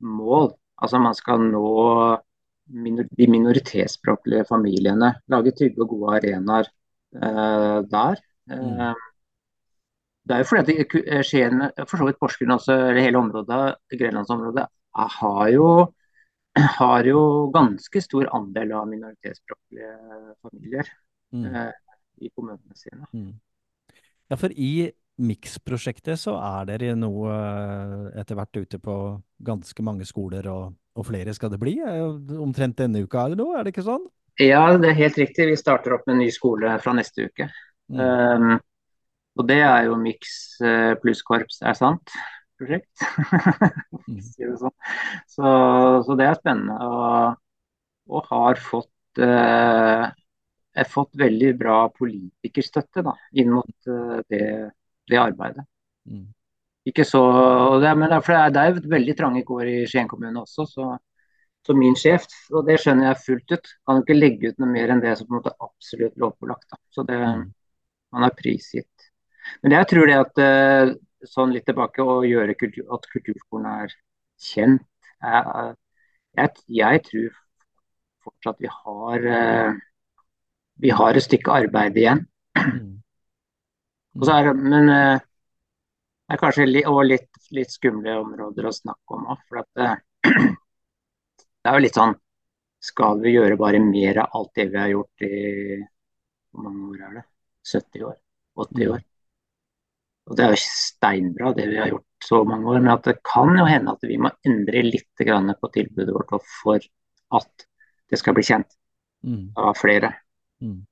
mål. 0.00 0.52
Altså 0.80 1.00
Man 1.00 1.16
skal 1.16 1.42
nå 1.48 1.64
minor 2.70 3.06
de 3.10 3.26
minoritetsspråklige 3.30 4.46
familiene. 4.48 5.14
Lage 5.30 5.52
trygge 5.56 5.84
og 5.84 5.94
gode 5.94 6.18
arenaer 6.18 6.68
eh, 7.16 7.78
der. 7.90 8.20
Eh, 8.50 8.66
mm. 8.66 9.06
Det 10.24 10.36
er 10.36 10.42
jo 10.44 10.48
fordi 10.50 10.76
at 10.84 10.96
eh, 11.00 11.24
Skien, 11.26 11.64
for 11.86 11.96
så 11.96 12.08
vidt 12.08 12.20
Porsgrunn 12.20 12.54
også, 12.56 12.76
eller 12.90 13.02
hele 13.02 13.18
området, 13.18 13.60
grenlandsområdet, 13.98 14.66
har 15.20 15.44
jo, 15.54 15.68
har 16.80 17.08
jo 17.08 17.20
ganske 17.54 18.02
stor 18.04 18.30
andel 18.36 18.74
av 18.78 18.88
minoritetsspråklige 18.90 19.92
familier 20.42 20.90
mm. 21.34 21.46
eh, 21.50 21.70
i 22.20 22.32
kommunene 22.34 22.78
sine. 22.78 23.06
Mm. 23.12 23.32
Ja, 24.30 24.38
for 24.38 24.52
i 24.54 24.90
Mix-prosjektet 25.20 26.16
så 26.16 26.32
er 26.38 26.68
dere 26.70 26.94
nå 26.96 27.10
etter 28.16 28.38
hvert 28.38 28.56
ute 28.56 28.78
på 28.80 28.94
ganske 29.44 29.84
mange 29.84 30.06
skoler, 30.08 30.46
og, 30.48 30.70
og, 31.00 31.08
flere 31.08 31.34
skal 31.36 31.52
det 31.52 31.60
bli? 31.62 31.76
Omtrent 32.38 32.78
denne 32.80 33.04
uka 33.04 33.26
eller 33.26 33.40
noe, 33.40 33.58
er 33.58 33.66
det 33.66 33.74
ikke 33.74 33.86
sånn? 33.88 34.04
Ja, 34.40 34.64
det 34.80 34.92
er 34.92 35.00
helt 35.00 35.18
riktig. 35.20 35.50
Vi 35.50 35.58
starter 35.58 35.96
opp 35.96 36.06
med 36.06 36.16
en 36.16 36.22
ny 36.24 36.30
skole 36.32 36.76
fra 36.80 36.94
neste 36.96 37.28
uke. 37.28 37.50
Mm. 37.90 38.00
Um, 38.00 38.52
og 39.40 39.48
det 39.48 39.58
er 39.64 39.88
jo 39.88 39.96
Mix 40.00 40.60
eh, 40.64 40.92
pluss 41.00 41.20
korps 41.26 41.60
er 41.66 41.76
sant 41.78 42.12
prosjekt. 42.60 43.04
mm. 44.08 44.20
så, 45.34 45.50
så, 46.06 46.16
det 46.18 46.26
er 46.26 46.38
spennende. 46.38 46.76
Og, 46.84 47.38
og 48.10 48.32
har 48.32 48.60
fått, 48.60 49.22
uh, 49.22 50.08
fått 50.90 51.16
veldig 51.20 51.54
bra 51.60 51.78
politikerstøtte 51.94 53.04
da, 53.06 53.16
inn 53.40 53.52
mot 53.54 53.90
uh, 53.90 54.18
det, 54.28 54.44
det, 55.08 55.20
arbeidet. 55.20 55.64
Mm. 56.10 56.28
Ikke 56.88 57.04
så, 57.04 57.20
det, 57.82 57.92
men 57.98 58.08
det 58.08 58.18
er, 58.18 58.52
det 58.54 58.64
er 58.64 58.80
veldig 58.94 59.14
trange 59.18 59.44
kår 59.44 59.68
i 59.68 59.78
Skien 59.90 60.08
kommune 60.08 60.40
også, 60.40 60.64
så, 60.64 60.86
så, 61.66 61.76
min 61.76 61.98
sjef, 61.98 62.24
og 62.54 62.64
det 62.68 62.78
skjønner 62.80 63.10
jeg 63.10 63.22
fullt 63.26 63.54
ut, 63.56 63.72
kan 63.86 64.00
ikke 64.00 64.16
legge 64.16 64.52
ut 64.52 64.62
noe 64.62 64.72
mer 64.72 64.94
enn 64.94 65.02
det 65.04 65.12
som 65.18 65.28
på 65.28 65.34
en 65.34 65.42
måte 65.42 65.52
er 65.52 65.68
absolutt 65.68 66.16
lovpålagt. 66.24 66.66
Da. 66.72 66.80
Så 66.94 67.04
det, 67.08 67.20
man 67.20 67.50
han 68.16 68.26
er 68.26 68.36
prisgitt 68.38 69.10
men 69.62 69.74
jeg 69.76 69.88
tror 69.90 70.08
det 70.08 70.16
at 70.18 70.40
eh, 70.44 70.92
sånn 71.28 71.52
litt 71.54 71.66
tilbake 71.68 72.04
å 72.04 72.20
gjøre 72.26 72.56
kultur, 72.58 72.86
at 72.94 73.06
kulturskolen 73.12 73.68
er 73.70 73.94
kjent 74.40 74.86
jeg, 75.20 75.72
jeg, 76.38 76.52
jeg, 76.80 77.02
tror 77.08 77.38
fortsatt 78.24 78.62
vi 78.62 78.70
har 78.72 79.26
eh, 79.36 79.80
vi 80.80 80.92
har 80.96 81.16
et 81.16 81.26
stykke 81.26 81.52
arbeid 81.52 81.98
igjen. 82.00 82.22
Mm. 82.56 82.94
Er, 84.32 84.48
men 84.56 84.88
eh, 84.94 85.20
det 86.30 86.36
er 86.36 86.38
kanskje 86.44 86.64
li, 86.68 86.80
litt, 87.08 87.38
litt, 87.50 87.72
skumle 87.74 88.12
områder 88.20 88.68
å 88.68 88.70
snakke 88.70 89.16
om 89.16 89.24
òg. 89.34 89.40
For 89.50 89.64
at, 89.64 89.70
det 90.30 91.70
er 91.70 91.74
jo 91.74 91.82
litt 91.82 91.96
sånn 91.98 92.12
Skal 92.80 93.18
vi 93.20 93.32
gjøre 93.34 93.56
bare 93.58 93.80
mer 93.82 94.20
av 94.22 94.36
alt 94.38 94.52
det 94.54 94.68
vi 94.70 94.78
har 94.78 94.92
gjort 94.92 95.24
i 95.26 95.30
Hvor 96.54 96.68
mange 96.68 96.92
år 96.92 97.00
er 97.08 97.16
det? 97.18 97.24
70 97.66 98.04
år? 98.06 98.14
80 98.62 98.92
år? 98.94 99.02
Og 100.30 100.38
Det 100.38 100.44
er 100.44 100.54
jo 100.54 100.60
steinbra 100.62 101.50
det 101.56 101.66
vi 101.72 101.80
har 101.80 101.90
gjort 101.90 102.28
så 102.30 102.38
mange 102.46 102.70
år, 102.70 102.78
men 102.78 102.92
at 102.92 103.08
det 103.08 103.16
kan 103.26 103.50
jo 103.58 103.66
hende 103.66 103.96
at 103.96 104.06
vi 104.06 104.18
må 104.20 104.30
endre 104.46 104.84
litt 104.86 105.24
på 105.64 105.70
tilbudet 105.74 106.14
vårt 106.14 106.46
for 106.60 106.86
at 107.40 107.66
det 108.10 108.20
skal 108.20 108.36
bli 108.36 108.44
kjent 108.46 108.70
mm. 109.26 109.56
av 109.58 109.74
flere. 109.80 110.12
Mm. 110.62 110.84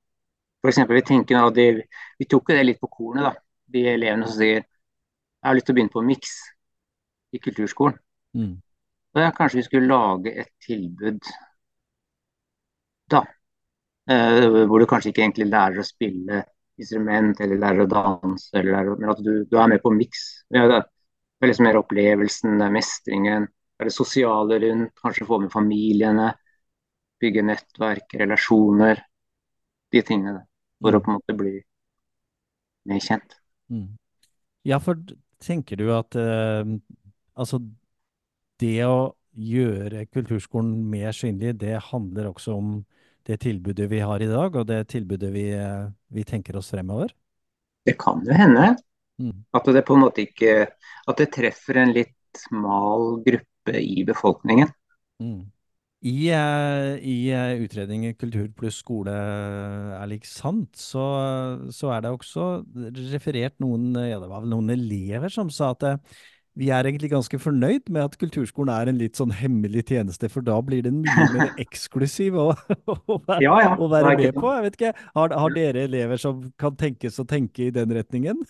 For 0.59 0.73
eksempel, 0.73 0.99
vi, 0.99 1.05
tenker, 1.07 1.79
vi 2.19 2.27
tok 2.27 2.51
jo 2.51 2.57
det 2.57 2.65
litt 2.65 2.81
på 2.81 2.91
kornet, 2.91 3.29
da. 3.29 3.33
de 3.71 3.85
elevene 3.93 4.27
som 4.27 4.41
sier 4.41 4.67
jeg 5.39 5.47
har 5.47 5.55
lyst 5.55 5.69
til 5.69 5.73
å 5.73 5.77
begynne 5.77 5.93
på 5.93 6.05
miks 6.05 6.33
i 7.35 7.39
kulturskolen. 7.41 7.99
Mm. 8.37 8.55
Da 9.15 9.31
kanskje 9.35 9.61
vi 9.61 9.65
skulle 9.65 9.89
lage 9.89 10.33
et 10.43 10.51
tilbud 10.61 11.23
da, 13.09 13.23
eh, 14.11 14.65
hvor 14.69 14.79
du 14.79 14.85
kanskje 14.89 15.09
ikke 15.13 15.23
egentlig 15.25 15.49
lærer 15.49 15.81
å 15.81 15.87
spille 15.87 16.43
instrument 16.79 17.39
eller 17.41 17.61
lærer 17.61 17.85
å 17.85 17.89
danse, 17.89 18.49
eller 18.53 18.75
lærer, 18.75 18.99
men 18.99 19.13
at 19.13 19.23
du, 19.23 19.31
du, 19.49 19.55
er 19.57 19.71
med 19.71 19.81
på 19.83 19.91
miks. 19.95 20.25
Ja, 20.53 20.67
det 20.69 20.83
er 20.83 21.51
liksom 21.51 21.67
mer 21.67 21.79
opplevelsen, 21.81 22.59
mestringen, 22.73 23.47
det 23.79 23.89
det 23.89 23.95
sosiale 23.95 24.59
rundt, 24.59 24.93
kanskje 24.99 25.27
få 25.27 25.39
med 25.39 25.51
familiene. 25.51 26.33
Bygge 27.19 27.43
nettverk, 27.43 28.15
relasjoner. 28.19 29.01
De 29.91 30.01
tingene. 30.05 30.43
For 30.83 30.95
å 30.95 31.01
på 31.03 31.11
en 31.11 31.17
måte 31.17 31.35
bli 31.35 31.53
mer 32.91 33.01
kjent. 33.03 33.35
Mm. 33.71 33.95
Ja, 34.67 34.79
for 34.83 34.99
tenker 35.43 35.79
du 35.79 35.89
at 35.95 36.17
uh, 36.19 36.63
altså 37.39 37.61
det 38.59 38.83
å 38.85 39.13
gjøre 39.39 40.05
kulturskolen 40.11 40.73
mer 40.91 41.15
synlig, 41.15 41.55
det 41.61 41.77
handler 41.91 42.31
også 42.33 42.57
om 42.57 42.73
det 43.27 43.39
tilbudet 43.43 43.87
vi 43.91 44.01
har 44.03 44.21
i 44.23 44.29
dag, 44.29 44.55
og 44.57 44.67
det 44.67 44.81
tilbudet 44.91 45.29
vi, 45.31 45.45
vi 46.11 46.25
tenker 46.27 46.57
oss 46.59 46.71
fremover? 46.73 47.13
Det 47.85 47.95
kan 47.99 48.23
jo 48.25 48.35
hende. 48.35 48.73
Mm. 49.21 49.45
At 49.55 49.67
det 49.69 49.83
på 49.87 49.97
en 49.97 50.03
måte 50.05 50.23
ikke 50.23 50.53
At 51.11 51.17
det 51.19 51.25
treffer 51.35 51.81
en 51.81 51.89
litt 51.91 52.15
smal 52.39 53.19
gruppe 53.25 53.75
i 53.75 54.05
befolkningen. 54.07 54.69
Mm. 55.19 55.49
I, 55.99 56.31
uh, 56.31 56.95
i 57.03 57.15
uh, 57.35 57.59
utredningen 57.59 58.13
Kultur 58.15 58.45
pluss 58.55 58.77
skole 58.79 59.11
er 59.11 60.07
lik 60.07 60.23
sant, 60.23 60.71
så, 60.79 61.03
så, 61.75 61.89
er 61.91 62.05
det 62.05 62.13
også 62.15 62.45
referert 63.11 63.57
noen, 63.59 63.91
ja, 64.07 64.21
det 64.21 64.29
var 64.31 64.45
vel 64.45 64.53
noen 64.53 64.71
elever 64.77 65.27
som 65.33 65.51
sa 65.51 65.73
at 65.75 65.83
uh, 65.83 66.21
vi 66.59 66.69
er 66.75 66.87
egentlig 66.87 67.11
ganske 67.11 67.39
fornøyd 67.39 67.91
med 67.93 68.03
at 68.03 68.15
kulturskolen 68.19 68.71
er 68.73 68.91
en 68.91 68.99
litt 68.99 69.19
sånn 69.19 69.31
hemmelig 69.35 69.85
tjeneste, 69.91 70.29
for 70.31 70.43
da 70.45 70.57
blir 70.65 70.83
den 70.87 71.01
mye 71.05 71.27
mer 71.35 71.51
eksklusiv 71.63 72.35
å, 72.39 72.47
å, 72.95 73.19
være, 73.27 73.43
ja, 73.45 73.57
ja. 73.63 73.75
å 73.75 73.89
være 73.91 74.15
med 74.19 74.39
på. 74.39 74.47
Jeg 74.55 74.65
vet 74.65 74.79
ikke, 74.79 74.93
har, 75.19 75.35
har, 75.43 75.55
dere 75.55 75.85
elever 75.87 76.19
som 76.21 76.41
kan 76.59 76.75
tenkes 76.79 77.19
å 77.21 77.27
tenke 77.29 77.67
i 77.67 77.75
den 77.75 77.93
retningen? 77.95 78.41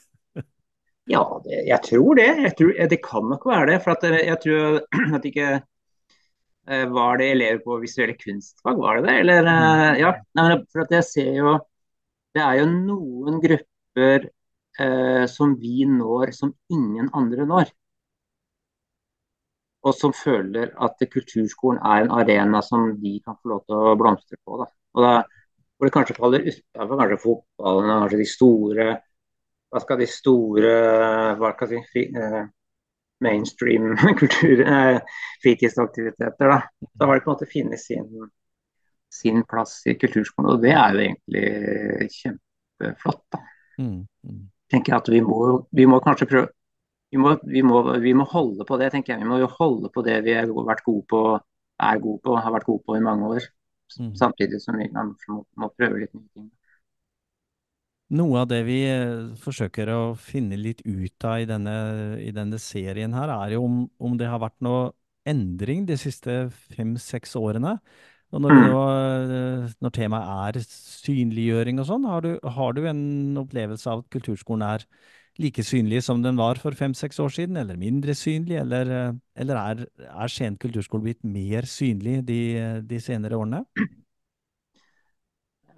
Ja, 1.10 1.24
det, 1.46 1.64
jeg 1.66 1.82
tror 1.86 2.18
det. 2.20 2.30
Jeg 2.46 2.56
tror, 2.58 2.74
det 2.94 3.02
kan 3.06 3.30
nok 3.30 3.46
være 3.50 3.72
det. 3.72 3.78
For 3.82 3.98
at, 3.98 4.04
eh, 4.06 4.26
jeg 4.28 4.42
tror 4.44 5.16
at 5.18 5.26
ikke 5.26 5.48
eh, 5.58 5.64
Var 6.70 7.18
det 7.18 7.28
elever 7.34 7.62
på 7.66 7.80
visuelle 7.82 8.14
kunstfag, 8.20 8.78
var 8.78 9.00
det 9.00 9.08
det? 9.08 9.16
Eller, 9.24 9.48
ja. 9.98 10.12
Nei, 10.38 10.44
ja, 10.52 10.58
for 10.70 10.84
at 10.84 10.92
jeg 10.94 11.08
ser 11.08 11.32
jo 11.40 11.56
Det 12.38 12.44
er 12.46 12.60
jo 12.60 12.68
noen 12.70 13.40
grupper 13.42 14.28
eh, 14.78 15.24
som 15.32 15.56
vi 15.58 15.88
når 15.90 16.36
som 16.38 16.54
ingen 16.70 17.10
andre 17.18 17.48
når 17.50 17.72
og 19.88 19.96
som 19.96 20.14
føler 20.16 20.72
at 20.86 21.04
kulturskolen 21.12 21.80
er 21.86 22.04
en 22.06 22.14
arena 22.22 22.62
som 22.66 22.90
de 23.02 23.14
kan 23.26 23.38
få 23.40 23.54
lov 23.54 23.62
til 23.66 23.78
å 23.80 23.96
blomstre 24.00 24.40
på. 24.44 24.58
Da. 24.62 24.68
Og 24.96 25.06
da, 25.06 25.12
hvor 25.78 25.88
det 25.88 25.96
kanskje 25.96 26.18
faller 26.18 26.48
utenfor 26.50 27.00
kanskje 27.00 27.22
fotballen 27.24 27.94
og 27.94 28.02
kanskje 28.04 28.22
de 28.24 28.30
store 28.34 28.88
hva 29.70 29.82
skal 29.84 30.00
de 30.02 30.08
store 30.10 30.74
hva 31.40 31.52
skal 31.56 31.76
eh, 31.78 32.42
mainstream 33.24 33.96
kultur, 34.22 34.62
eh, 34.66 35.00
fritidsaktiviteter. 35.44 36.54
Da. 36.54 36.62
da 37.00 37.10
har 37.10 37.20
de 37.20 37.26
på 37.26 37.32
en 37.32 37.36
måte 37.36 37.50
funnet 37.50 37.82
sin, 37.82 38.30
sin, 39.14 39.44
plass 39.50 39.82
i 39.88 39.98
kulturskolen, 40.00 40.54
og 40.56 40.64
det 40.64 40.76
er 40.76 40.96
jo 40.96 41.04
egentlig 41.08 42.14
kjempeflott. 42.20 43.26
da. 43.36 43.44
Mm, 43.80 44.00
mm. 44.28 44.40
tenker 44.72 44.98
at 44.98 45.08
vi 45.12 45.22
må, 45.24 45.68
vi 45.72 45.86
må 45.88 46.02
kanskje 46.04 46.28
prøve 46.28 46.54
vi 47.10 47.18
må, 47.18 47.32
vi, 47.42 47.62
må, 47.66 47.80
vi 47.98 48.14
må, 48.14 48.26
holde 48.30 48.66
på 48.70 48.78
det, 48.78 48.92
tenker 48.94 49.16
jeg. 49.16 49.24
Vi 49.24 49.30
må 49.30 49.40
jo 49.42 49.50
holde 49.50 49.90
på 49.94 50.04
det 50.06 50.20
vi 50.28 50.36
har 50.38 50.50
vært 50.50 50.84
gode 50.86 51.08
på, 51.10 51.22
er 51.82 52.02
gode 52.04 52.22
på, 52.26 52.36
har 52.38 52.54
vært 52.54 52.68
gode 52.68 52.84
på 52.86 52.98
i 53.00 53.02
mange 53.02 53.32
år. 53.34 53.48
Mm. 53.98 54.12
Samtidig 54.20 54.60
som 54.62 54.78
vi 54.78 54.86
må, 54.94 55.40
må, 55.58 55.72
prøve 55.74 56.04
litt 56.04 56.14
nye 56.14 56.28
ting. 56.36 56.50
Noe 58.10 58.40
av 58.42 58.48
det 58.50 58.64
vi 58.66 58.80
eh, 58.90 59.28
forsøker 59.38 59.92
å 59.94 60.00
finne 60.18 60.58
litt 60.58 60.80
ut 60.82 61.26
av 61.30 61.44
i 61.44 61.50
denne, 61.50 61.76
i 62.18 62.32
denne 62.34 62.58
serien 62.62 63.14
her, 63.14 63.30
er 63.30 63.54
jo 63.54 63.68
om, 63.68 63.84
om, 64.02 64.16
det 64.18 64.30
har 64.32 64.42
vært 64.42 64.58
noe 64.66 64.96
endring 65.30 65.84
de 65.86 65.98
siste 66.00 66.48
fem-seks 66.74 67.36
årene. 67.38 67.76
Og 68.34 68.42
når, 68.42 68.56
mm. 68.56 68.74
Eh, 68.74 69.78
når, 69.86 69.94
temaet 69.94 70.58
er 70.58 70.66
synliggjøring 71.06 71.82
og 71.82 71.90
sånn, 71.90 72.10
har, 72.10 72.28
har, 72.58 72.74
du 72.74 72.84
en 72.90 73.04
opplevelse 73.42 73.90
av 73.90 74.02
at 74.04 74.12
kulturskolen 74.14 74.66
er 74.66 74.86
like 75.40 75.64
synlig 75.64 76.02
som 76.06 76.26
den 76.26 76.38
var 76.38 76.58
for 76.62 76.74
fem-seks 76.78 77.22
år 77.22 77.34
siden, 77.38 77.62
eller 77.62 77.78
mindre 77.78 78.18
synlig? 78.18 78.58
Eller, 78.64 78.90
eh, 78.90 79.16
eller 79.46 79.62
er, 79.62 79.86
er 80.10 80.34
Skien 80.34 80.58
kulturskole 80.58 81.06
blitt 81.06 81.22
mer 81.22 81.70
synlig 81.70 82.24
de, 82.26 82.42
de, 82.90 83.02
senere 83.06 83.38
årene? 83.38 83.62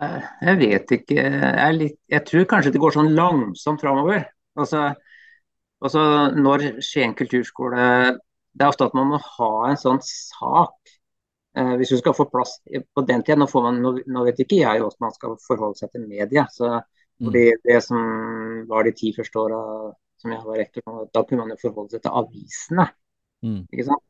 Jeg 0.02 0.58
vet 0.58 0.94
ikke. 0.98 1.18
Jeg, 1.22 1.78
litt, 1.78 1.98
jeg, 2.10 2.26
tror 2.28 2.48
kanskje 2.50 2.74
det 2.74 2.82
går 2.82 2.96
sånn 2.96 3.12
langsomt 3.18 3.84
framover. 3.84 4.24
Altså, 4.60 4.88
altså, 5.84 6.02
når 6.36 6.66
Skien 6.84 7.14
kulturskole 7.16 7.84
Det 8.52 8.66
er 8.66 8.68
ofte 8.68 8.90
at 8.90 8.96
man 8.98 9.14
må 9.14 9.20
ha 9.22 9.52
en 9.70 9.80
sånn 9.80 10.02
sak. 10.04 10.96
Eh, 11.56 11.76
hvis 11.80 11.94
du 11.94 12.00
skal 12.00 12.16
få 12.16 12.26
plass 12.32 12.58
på 12.66 13.04
den 13.08 13.24
tida, 13.24 13.38
nå, 13.40 13.48
nå, 13.78 13.94
nå, 14.08 14.24
vet 14.28 14.42
ikke 14.44 14.60
jeg 14.60 14.82
hvordan 14.82 15.06
man 15.06 15.16
skal 15.16 15.38
forholde 15.46 15.80
seg 15.80 15.94
til 15.94 16.08
media. 16.08 16.48
så 16.52 16.82
Mm. 17.22 17.26
Fordi 17.26 17.54
Det 17.64 17.84
som 17.84 17.98
var 18.68 18.84
de 18.84 18.92
ti 18.92 19.14
første 19.14 19.38
åra 19.40 19.94
som 20.18 20.32
jeg 20.32 20.46
var 20.46 20.58
rektor, 20.58 21.10
da 21.14 21.24
kunne 21.24 21.46
man 21.46 21.54
jo 21.54 21.62
forholde 21.62 21.96
seg 21.96 22.02
til 22.02 22.16
avisene. 22.18 22.88
Mm. 23.46 23.66
ikke 23.74 23.86
sant? 23.86 24.04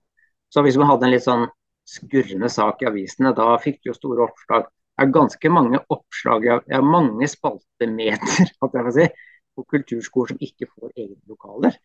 Så 0.51 0.61
hvis 0.63 0.77
man 0.77 0.87
hadde 0.87 1.07
en 1.07 1.13
litt 1.13 1.23
sånn 1.23 1.45
skurrende 1.87 2.49
sak 2.51 2.81
i 2.83 2.87
avisene, 2.89 3.33
da 3.35 3.55
fikk 3.63 3.81
du 3.81 3.91
jo 3.91 3.95
store 3.95 4.25
oppslag. 4.27 4.67
Det 5.01 5.07
er 5.07 5.13
ganske 5.15 5.49
mange 5.49 5.79
oppslag, 5.89 6.43
ja, 6.45 6.79
mange 6.85 7.25
spaltemeter, 7.25 8.51
si, 8.93 9.07
på 9.57 9.63
kulturskoler 9.73 10.35
som 10.35 10.43
ikke 10.45 10.67
får 10.69 10.91
egne 10.93 11.17
lokaler. 11.31 11.79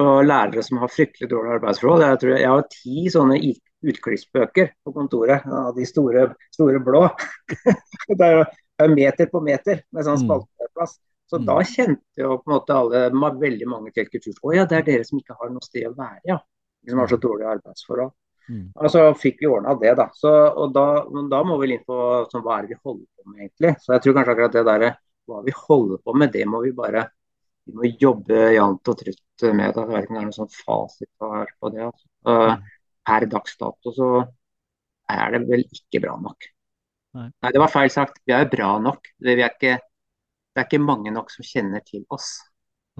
Og 0.00 0.24
lærere 0.24 0.64
som 0.64 0.80
har 0.80 0.88
fryktelig 0.88 1.28
dårlige 1.28 1.58
arbeidsforhold. 1.58 2.06
Jeg, 2.06 2.20
tror 2.22 2.32
jeg 2.32 2.48
har 2.48 2.64
ti 2.72 3.04
sånne 3.12 3.36
utklippsbøker 3.92 4.72
på 4.80 4.94
kontoret 4.96 5.44
av 5.44 5.76
de 5.76 5.84
store, 5.84 6.24
store 6.56 6.80
blå. 6.86 7.04
det 8.22 8.30
er 8.32 8.96
meter 8.96 9.28
på 9.28 9.44
meter 9.44 9.84
med 9.92 10.08
sånn 10.08 10.22
mm. 10.22 10.24
spalteplass. 10.24 10.96
Så 11.28 11.42
mm. 11.42 11.46
da 11.52 11.60
kjente 11.74 12.24
jo 12.24 12.38
på 12.40 12.48
en 12.48 12.56
måte 12.56 12.80
alle, 12.80 13.06
veldig 13.44 13.68
mange 13.68 13.92
til 13.92 14.08
kulturskoler. 14.08 14.56
Å 14.56 14.60
ja, 14.62 14.68
det 14.72 14.80
er 14.80 14.88
dere 14.88 15.06
som 15.12 15.20
ikke 15.20 15.36
har 15.36 15.52
noe 15.52 15.68
sted 15.68 15.92
å 15.92 15.96
være, 16.00 16.22
ja. 16.32 16.40
De 16.80 16.96
som 16.96 17.04
har 17.04 17.12
så 17.12 17.20
dårlige 17.20 17.52
arbeidsforhold. 17.58 18.16
Mm. 18.50 18.66
Så 18.92 19.02
fikk 19.16 19.40
vi 19.40 19.48
ordna 19.48 19.74
det, 19.80 19.94
da. 19.98 20.08
Så, 20.14 20.30
og 20.30 20.72
da, 20.74 20.86
da, 21.30 21.42
må 21.46 21.56
vi 21.62 21.72
inn 21.72 21.84
på 21.86 21.98
sånn, 22.30 22.44
hva 22.44 22.58
er 22.58 22.66
det 22.66 22.74
vi 22.74 22.80
holder 22.82 23.06
på 23.06 23.30
med, 23.30 23.40
egentlig. 23.46 23.74
Så 23.80 23.94
jeg 23.94 24.04
tror 24.04 24.16
kanskje 24.18 24.34
akkurat 24.34 24.56
det 24.58 24.64
der 24.68 24.86
hva 25.24 25.40
vi 25.44 25.54
holder 25.56 26.00
på 26.04 26.16
med, 26.20 26.32
det 26.34 26.44
må 26.50 26.60
vi 26.64 26.74
bare 26.76 27.06
vi 27.64 27.72
må 27.72 27.88
jobbe 27.88 28.40
jevnt 28.52 28.90
og 28.92 28.98
trutt 29.00 29.44
med. 29.56 29.70
Det. 29.72 29.84
er 29.84 30.04
ikke 30.04 30.16
noen 30.18 30.34
sånn 30.36 30.50
fasit 30.52 31.08
på 31.16 31.70
det. 31.72 31.86
Altså. 31.86 32.08
Uh, 32.28 32.82
per 33.04 33.26
dags 33.32 33.56
dato 33.60 33.92
så 33.96 34.08
er 35.12 35.32
det 35.34 35.40
vel 35.48 35.64
ikke 35.64 36.02
bra 36.04 36.18
nok. 36.20 36.50
Nei. 37.14 37.28
Nei, 37.30 37.52
det 37.54 37.62
var 37.62 37.72
feil 37.72 37.92
sagt. 37.92 38.20
Vi 38.26 38.36
er 38.36 38.48
bra 38.52 38.74
nok. 38.82 39.08
Det, 39.16 39.36
er 39.36 39.48
ikke, 39.48 39.78
det 39.80 40.60
er 40.60 40.68
ikke 40.68 40.82
mange 40.84 41.12
nok 41.14 41.32
som 41.32 41.46
kjenner 41.46 41.84
til 41.86 42.04
oss. 42.12 42.36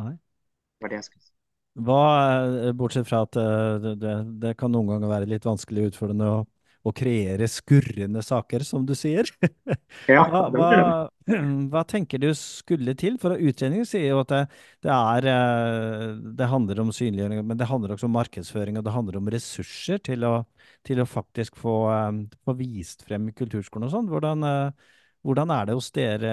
Nei. 0.01 0.15
Det 0.15 0.87
var 0.87 0.95
det 0.95 1.01
jeg 1.03 1.09
skulle 1.11 1.25
si. 1.27 1.34
Hva, 1.75 2.73
bortsett 2.79 3.09
fra 3.09 3.25
at 3.27 3.35
det, 3.35 3.97
det, 3.99 4.17
det, 4.43 4.53
kan 4.61 4.71
noen 4.71 4.93
ganger 4.93 5.11
være 5.11 5.31
litt 5.33 5.47
vanskelig 5.49 5.89
utfordrende 5.89 6.29
å, 6.31 6.37
å 6.85 6.93
kreere 6.93 7.47
skurrende 7.49 8.21
saker, 8.25 8.65
som 8.67 8.85
du 8.87 8.95
sier. 8.99 9.29
Ja, 10.11 10.25
hva, 10.29 10.43
hva, 10.53 10.69
hva, 11.73 11.83
tenker 11.89 12.21
du 12.21 12.29
skulle 12.37 12.93
til? 12.99 13.17
For 13.21 13.39
utredningen 13.39 13.87
sier 13.89 14.11
jo 14.11 14.21
at 14.21 14.33
det, 14.33 14.41
det, 14.85 14.93
er, 14.93 15.29
eh, 15.33 16.09
det 16.37 16.49
handler 16.51 16.83
om 16.83 16.93
synliggjøring, 16.93 17.41
men 17.47 17.61
det 17.61 17.69
handler 17.71 17.95
også 17.95 18.09
om 18.11 18.17
markedsføring, 18.19 18.77
og 18.79 18.85
det 18.85 18.95
handler 18.95 19.21
om 19.21 19.31
ressurser 19.33 20.03
til 20.05 20.27
å, 20.29 20.35
til 20.85 21.01
å 21.01 21.09
faktisk 21.09 21.57
få, 21.61 21.79
eh, 21.95 22.21
få, 22.45 22.57
vist 22.59 23.07
frem 23.09 23.31
kulturskolen 23.39 23.89
og 23.89 23.95
sånn. 23.95 24.11
Hvordan, 24.13 24.45
eh, 24.51 24.93
hvordan 25.25 25.53
er 25.55 25.69
det 25.69 25.77
hos 25.79 25.91
dere? 25.95 26.33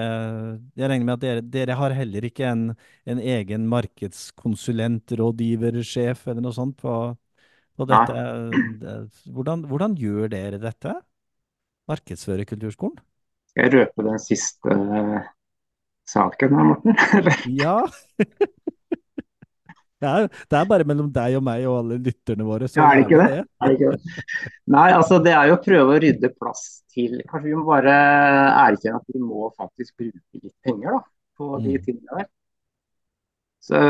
Jeg 0.76 0.90
regner 0.90 1.06
med 1.08 1.14
at 1.14 1.24
dere, 1.24 1.44
dere 1.54 1.76
har 1.78 1.94
heller 1.96 2.26
ikke 2.28 2.44
en, 2.50 2.64
en 3.08 3.20
egen 3.20 3.64
markedskonsulent, 3.70 5.14
rådgiver, 5.18 5.80
sjef 5.86 6.26
eller 6.28 6.44
noe 6.44 6.56
sånt 6.56 6.76
på, 6.82 6.96
på 7.78 7.88
dette. 7.88 8.24
Hvordan, 9.32 9.64
hvordan, 9.70 9.96
gjør 9.96 10.32
dere 10.34 10.60
dette? 10.60 10.94
Markedsføre 11.90 12.46
kulturskolen? 12.48 13.00
Skal 13.52 13.68
jeg 13.68 13.74
røpe 13.80 14.04
den 14.06 14.20
siste 14.22 14.76
saken 16.12 16.58
her, 16.58 16.68
Morten? 16.72 17.00
ja. 17.64 17.78
Det 20.02 20.10
er, 20.10 20.28
det 20.50 20.58
er, 20.58 20.68
bare 20.70 20.86
mellom 20.88 21.10
deg 21.14 21.38
og 21.38 21.44
meg 21.46 21.64
og 21.70 21.76
alle 21.78 21.98
lytterne 22.02 22.46
våre. 22.46 22.68
ja, 22.74 22.86
er 22.90 23.02
det 23.02 23.18
det? 23.20 23.26
det? 23.30 23.42
Er 23.62 23.74
ikke 23.76 23.90
det? 23.94 24.14
Nei, 24.74 24.86
altså 24.96 25.18
det 25.22 25.34
er 25.38 25.50
jo 25.50 25.58
å 25.58 25.62
prøve 25.62 25.94
å 25.94 26.00
rydde 26.02 26.32
plass 26.34 26.62
til 26.92 27.20
Kanskje 27.28 27.48
vi 27.48 27.56
må 27.56 27.64
bare 27.68 27.92
erkjenne 28.66 28.98
at 28.98 29.14
vi 29.14 29.20
må 29.22 29.46
faktisk 29.56 29.94
bruke 30.02 30.40
litt 30.42 30.56
penger 30.66 30.98
da, 30.98 31.02
på 31.38 31.50
de 31.62 31.76
mm. 31.76 31.84
tingene 31.86 32.18
der. 32.18 32.30
Så 33.62 33.82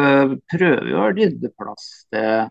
prøver 0.52 0.84
vi 0.84 0.98
å 1.00 1.06
rydde 1.16 1.52
plass 1.56 1.88
til 2.12 2.50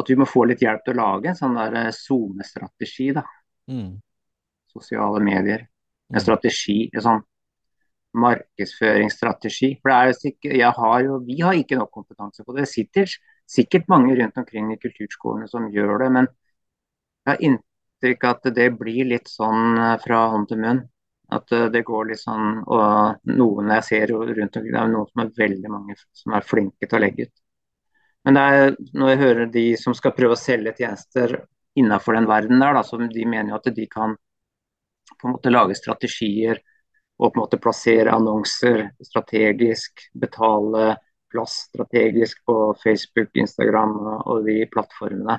at 0.00 0.12
vi 0.12 0.16
må 0.16 0.28
få 0.30 0.46
litt 0.48 0.62
hjelp 0.62 0.86
til 0.86 0.94
å 0.94 1.00
lage 1.02 1.32
en 1.32 1.38
sånn 1.38 1.58
der 1.58 1.76
eh, 1.82 1.90
sonestrategi. 1.92 3.10
da. 3.18 3.26
Mm. 3.70 3.98
Sosiale 4.70 5.20
medier. 5.26 5.66
En 6.10 6.18
mm. 6.18 6.22
strategi, 6.22 6.78
en 6.94 7.04
sånn 7.04 7.20
markedsføringsstrategi. 8.18 9.74
For 9.80 9.90
det 9.90 9.96
er 9.96 10.10
jo 10.10 10.18
sikkert, 10.18 10.76
har 10.76 11.00
jo, 11.04 11.18
Vi 11.26 11.40
har 11.40 11.54
ikke 11.54 11.78
nok 11.78 11.90
kompetanse 11.94 12.44
på 12.44 12.54
det. 12.54 12.66
Det 12.66 12.72
sitter 12.74 13.16
sikkert 13.50 13.88
mange 13.88 14.14
rundt 14.18 14.38
omkring 14.38 14.72
i 14.72 14.78
kulturskolene 14.78 15.48
som 15.48 15.70
gjør 15.70 16.04
det, 16.04 16.12
men 16.12 16.28
jeg 16.30 17.32
har 17.32 17.44
inntrykk 17.48 18.24
av 18.24 18.38
at 18.38 18.54
det 18.56 18.70
blir 18.78 19.04
litt 19.10 19.28
sånn 19.28 19.78
eh, 19.78 19.98
fra 20.04 20.24
hånd 20.32 20.48
til 20.50 20.62
munn. 20.62 20.82
At 21.30 21.52
eh, 21.54 21.68
det 21.70 21.84
går 21.86 22.08
litt 22.10 22.22
sånn 22.22 22.64
Og 22.66 23.28
noen 23.30 23.70
jeg 23.76 23.86
ser 23.86 24.14
rundt 24.14 24.56
omkring, 24.56 24.72
det 24.72 24.80
er 24.80 24.90
noen 24.94 25.10
som 25.12 25.22
er 25.24 25.34
veldig 25.36 25.70
mange 25.70 25.96
som 25.98 26.34
er 26.34 26.46
flinke 26.46 26.86
til 26.88 26.98
å 26.98 27.02
legge 27.04 27.28
ut. 27.28 27.36
Men 28.24 28.36
det 28.36 28.42
er, 28.54 28.74
når 29.00 29.10
jeg 29.10 29.20
hører 29.20 29.52
de 29.54 29.66
som 29.80 29.94
skal 29.96 30.12
prøve 30.16 30.36
å 30.36 30.40
selge 30.40 30.74
tjenester 30.76 31.38
innenfor 31.78 32.16
den 32.16 32.28
verden 32.28 32.60
der, 32.60 32.74
da, 32.76 32.82
så 32.84 32.98
de 33.00 33.24
mener 33.24 33.54
jo 33.54 33.60
at 33.60 33.70
de 33.76 33.86
kan 33.88 34.16
på 35.20 35.28
en 35.28 35.34
måte 35.36 35.52
lage 35.52 35.76
strategier 35.78 36.60
og 37.20 37.34
på 37.34 37.36
en 37.36 37.42
måte 37.42 37.60
plassere 37.60 38.14
annonser 38.16 38.86
strategisk, 39.04 40.06
betale 40.16 40.94
plass 41.30 41.66
strategisk 41.68 42.40
på 42.48 42.56
Facebook, 42.80 43.28
Instagram 43.36 43.98
og 44.24 44.46
de 44.48 44.64
plattformene. 44.72 45.36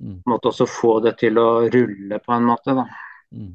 Mm. 0.00 0.20
På 0.22 0.30
en 0.30 0.34
måte 0.34 0.50
også 0.52 0.66
få 0.70 0.94
det 1.04 1.16
til 1.20 1.38
å 1.40 1.66
rulle 1.72 2.20
på 2.22 2.34
en 2.34 2.46
måte. 2.48 2.76
da. 2.78 2.86
Mm. 3.34 3.52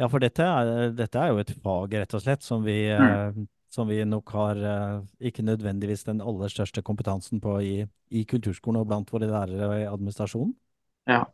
Ja, 0.00 0.08
for 0.08 0.22
dette 0.22 0.44
er, 0.44 0.90
dette 0.96 1.20
er, 1.20 1.32
jo 1.32 1.40
et 1.42 1.54
fag, 1.62 1.94
rett 2.02 2.14
og 2.16 2.24
slett, 2.24 2.44
som 2.44 2.64
vi, 2.64 2.76
mm. 2.88 3.06
eh, 3.06 3.40
som 3.72 3.88
vi 3.90 4.00
nok 4.08 4.34
har 4.34 4.60
eh, 4.74 5.00
ikke 5.30 5.44
nødvendigvis 5.46 6.06
den 6.08 6.22
aller 6.24 6.52
største 6.52 6.82
kompetansen 6.82 7.42
på 7.44 7.58
i, 7.62 7.74
i 8.10 8.24
kulturskolen 8.28 8.80
og 8.80 8.88
blant 8.90 9.12
våre 9.12 9.28
lærere 9.30 9.82
i 9.82 9.88
administrasjonen. 9.90 10.54
Ja, 11.10 11.24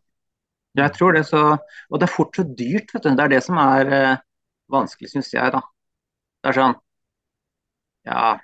jeg 0.76 0.92
tror 0.96 1.16
det. 1.16 1.24
Så, 1.31 1.42
og 1.57 2.00
det 2.00 2.09
er 2.09 2.16
fort 2.16 2.37
så 2.37 2.44
dyrt, 2.46 2.92
vet 2.92 3.07
du. 3.07 3.12
Det 3.14 3.24
er 3.24 3.37
det 3.37 3.44
som 3.46 3.61
er 3.62 3.92
eh, 3.92 4.24
vanskelig, 4.72 5.11
syns 5.12 5.33
jeg, 5.35 5.52
da. 5.55 5.62
Det 6.42 6.52
er 6.52 6.59
sånn 6.61 6.76
Ja. 8.07 8.37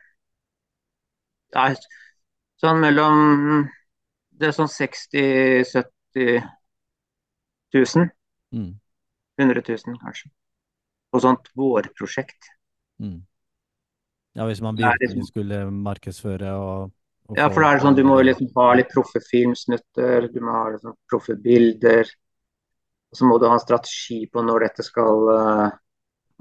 Det 1.52 1.66
er 1.66 1.76
sånn 2.62 2.80
mellom 2.82 3.68
Det 4.32 4.48
er 4.50 4.56
sånn 4.56 4.70
60 4.70 5.62
000-70 5.68 6.40
000. 7.72 8.08
Mm. 8.52 8.72
100 9.40 9.62
000, 9.68 10.00
kanskje. 10.00 10.30
På 11.12 11.20
sånt 11.20 11.48
vårprosjekt. 11.56 12.50
Mm. 13.00 13.22
Ja, 14.32 14.46
hvis 14.48 14.60
man 14.64 14.76
virkelig 14.76 15.08
liksom, 15.08 15.28
skulle 15.28 15.62
markedsføre 15.70 16.52
og, 16.56 16.92
og 17.28 17.38
Ja, 17.38 17.48
for 17.52 17.64
da 17.64 17.70
er 17.70 17.78
det 17.78 17.84
sånn 17.84 17.96
du 17.96 18.04
må 18.08 18.18
liksom 18.24 18.48
ha 18.56 18.68
litt 18.78 18.92
proffe 18.92 19.20
filmsnutter, 19.24 20.28
du 20.32 20.40
må 20.40 20.54
ha 20.56 20.66
liksom 20.72 20.96
proffe 21.10 21.36
bilder. 21.36 22.08
Og 23.12 23.20
så 23.20 23.28
må 23.28 23.36
du 23.38 23.46
ha 23.48 23.56
en 23.58 23.64
strategi 23.64 24.22
på 24.32 24.44
når 24.44 24.68
dette 24.68 24.86
skal 24.86 25.28
uh, 25.28 25.74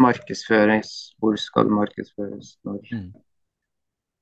markedsføres, 0.02 0.92
hvor 1.22 1.38
skal 1.40 1.70
det 1.70 1.78
markedsføres, 1.78 2.56
når, 2.68 2.82
mm. 2.92 3.08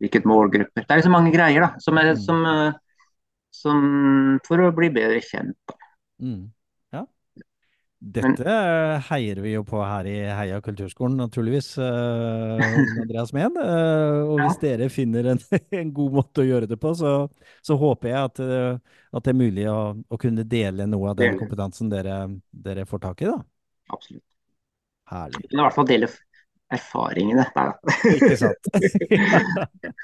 hvilket 0.04 0.30
målgrupper. 0.30 0.86
Det 0.86 0.98
er 0.98 1.06
så 1.06 1.14
mange 1.14 1.34
greier 1.36 1.66
da, 1.66 1.74
som, 1.84 2.00
er, 2.02 2.14
mm. 2.14 2.24
som, 2.24 2.46
eh, 2.50 2.80
som 3.56 3.84
for 4.48 4.66
å 4.66 4.72
bli 4.76 4.92
bedre 4.94 5.22
kjent. 5.26 5.76
Mm. 6.20 6.50
Ja. 6.96 7.04
Dette 8.00 8.46
Men, 8.46 9.02
heier 9.10 9.42
vi 9.44 9.54
jo 9.58 9.66
på 9.68 9.82
her 9.84 10.08
i 10.08 10.18
Heia 10.38 10.62
kulturskolen, 10.64 11.18
naturligvis, 11.20 11.74
uh, 11.82 12.60
Andreas 13.04 13.34
Mehn. 13.36 13.60
Uh, 13.60 14.24
og 14.30 14.36
hvis 14.44 14.60
ja. 14.60 14.64
dere 14.64 14.90
finner 14.94 15.34
en, 15.34 15.44
en, 15.82 15.94
god 15.96 16.18
måte 16.22 16.44
å 16.44 16.48
gjøre 16.48 16.70
det 16.72 16.80
på, 16.80 16.94
så, 16.96 17.14
så 17.66 17.80
håper 17.80 18.14
jeg 18.14 18.32
at, 18.32 18.44
at, 18.80 19.22
det 19.24 19.34
er 19.34 19.40
mulig 19.40 19.68
å, 19.72 19.80
å, 19.96 20.22
kunne 20.22 20.48
dele 20.48 20.88
noe 20.88 21.12
av 21.12 21.20
den 21.20 21.40
kompetansen 21.40 21.92
dere, 21.92 22.26
dere 22.52 22.88
får 22.88 23.08
tak 23.10 23.26
i. 23.26 23.32
da. 23.32 23.40
Absolutt. 23.90 24.29
Herlig. 25.10 25.46
I 25.50 25.60
hvert 25.60 25.76
fall 25.76 25.90
dele 25.90 26.10
erfaringene. 26.70 27.46
Ikke 28.14 28.38
sant. 28.38 28.70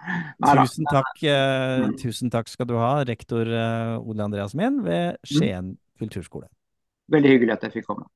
tusen, 0.60 0.88
takk, 0.90 1.22
eh, 1.24 1.86
tusen 2.00 2.32
takk 2.32 2.50
skal 2.50 2.68
du 2.68 2.76
ha, 2.80 2.92
rektor 3.08 3.48
eh, 3.48 3.96
Ole 4.00 4.24
Andreas 4.24 4.54
Mien 4.58 4.80
ved 4.84 5.16
mm. 5.16 5.30
Skien 5.32 5.74
kulturskole. 6.00 6.48
Veldig 7.10 7.34
hyggelig 7.34 7.56
at 7.56 7.66
jeg 7.66 7.80
fikk 7.80 7.90
komme. 7.90 8.06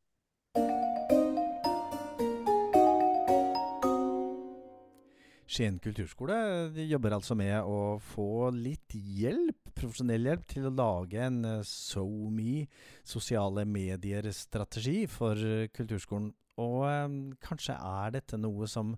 Skien 5.55 5.77
kulturskole 5.79 6.37
jobber 6.83 7.15
altså 7.15 7.37
med 7.39 7.55
å 7.63 8.01
få 8.03 8.49
litt 8.57 8.95
hjelp, 8.95 9.69
profesjonell 9.77 10.27
hjelp, 10.27 10.49
til 10.51 10.67
å 10.67 10.73
lage 10.75 11.21
en 11.23 11.45
eh, 11.47 11.61
SoMe 11.69 12.65
sosiale 13.07 13.63
medier-strategi 13.63 15.05
for 15.11 15.39
kulturskolen. 15.77 16.33
Og 16.59 16.81
eh, 16.89 17.15
kanskje 17.45 17.79
er 17.79 18.17
dette 18.17 18.41
noe 18.41 18.67
som 18.71 18.97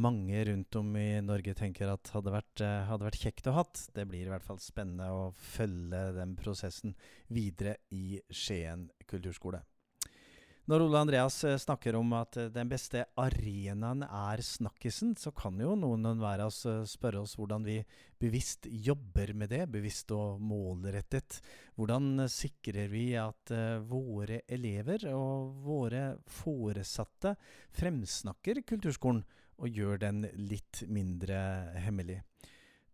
mange 0.00 0.40
rundt 0.48 0.76
om 0.80 0.96
i 0.96 1.20
Norge 1.24 1.54
tenker 1.58 1.90
at 1.90 2.12
hadde 2.14 2.32
vært, 2.32 2.62
uh, 2.62 2.86
hadde 2.86 3.08
vært 3.08 3.24
kjekt 3.24 3.50
å 3.50 3.56
hatt. 3.58 3.82
Det 3.94 4.06
blir 4.08 4.28
i 4.28 4.32
hvert 4.32 4.46
fall 4.46 4.60
spennende 4.62 5.10
å 5.10 5.24
følge 5.34 6.04
den 6.16 6.36
prosessen 6.38 6.94
videre 7.28 7.76
i 7.90 8.20
Skien 8.30 8.88
kulturskole. 9.10 9.64
Når 10.68 10.84
Ole 10.84 11.00
Andreas 11.00 11.38
eh, 11.48 11.56
snakker 11.58 11.96
om 11.96 12.12
at 12.18 12.36
eh, 12.36 12.50
den 12.52 12.68
beste 12.68 13.06
arenaen 13.18 14.04
er 14.04 14.42
snakkisen, 14.44 15.14
så 15.16 15.32
kan 15.32 15.56
jo 15.60 15.72
noen 15.78 16.04
hver 16.20 16.44
av 16.44 16.50
oss 16.50 16.60
eh, 16.68 16.82
spørre 16.88 17.22
oss 17.24 17.36
hvordan 17.38 17.64
vi 17.64 17.78
bevisst 18.20 18.68
jobber 18.68 19.32
med 19.32 19.50
det, 19.54 19.64
bevisst 19.72 20.12
og 20.12 20.42
målrettet. 20.44 21.40
Hvordan 21.80 22.26
sikrer 22.28 22.90
vi 22.92 23.14
at 23.16 23.52
våre 23.88 24.42
elever 24.52 25.06
og 25.14 25.62
våre 25.64 26.02
foresatte 26.28 27.32
fremsnakker 27.78 28.60
kulturskolen 28.68 29.24
og 29.60 29.80
gjør 29.80 30.02
den 30.04 30.26
litt 30.36 30.84
mindre 30.92 31.40
hemmelig? 31.80 32.20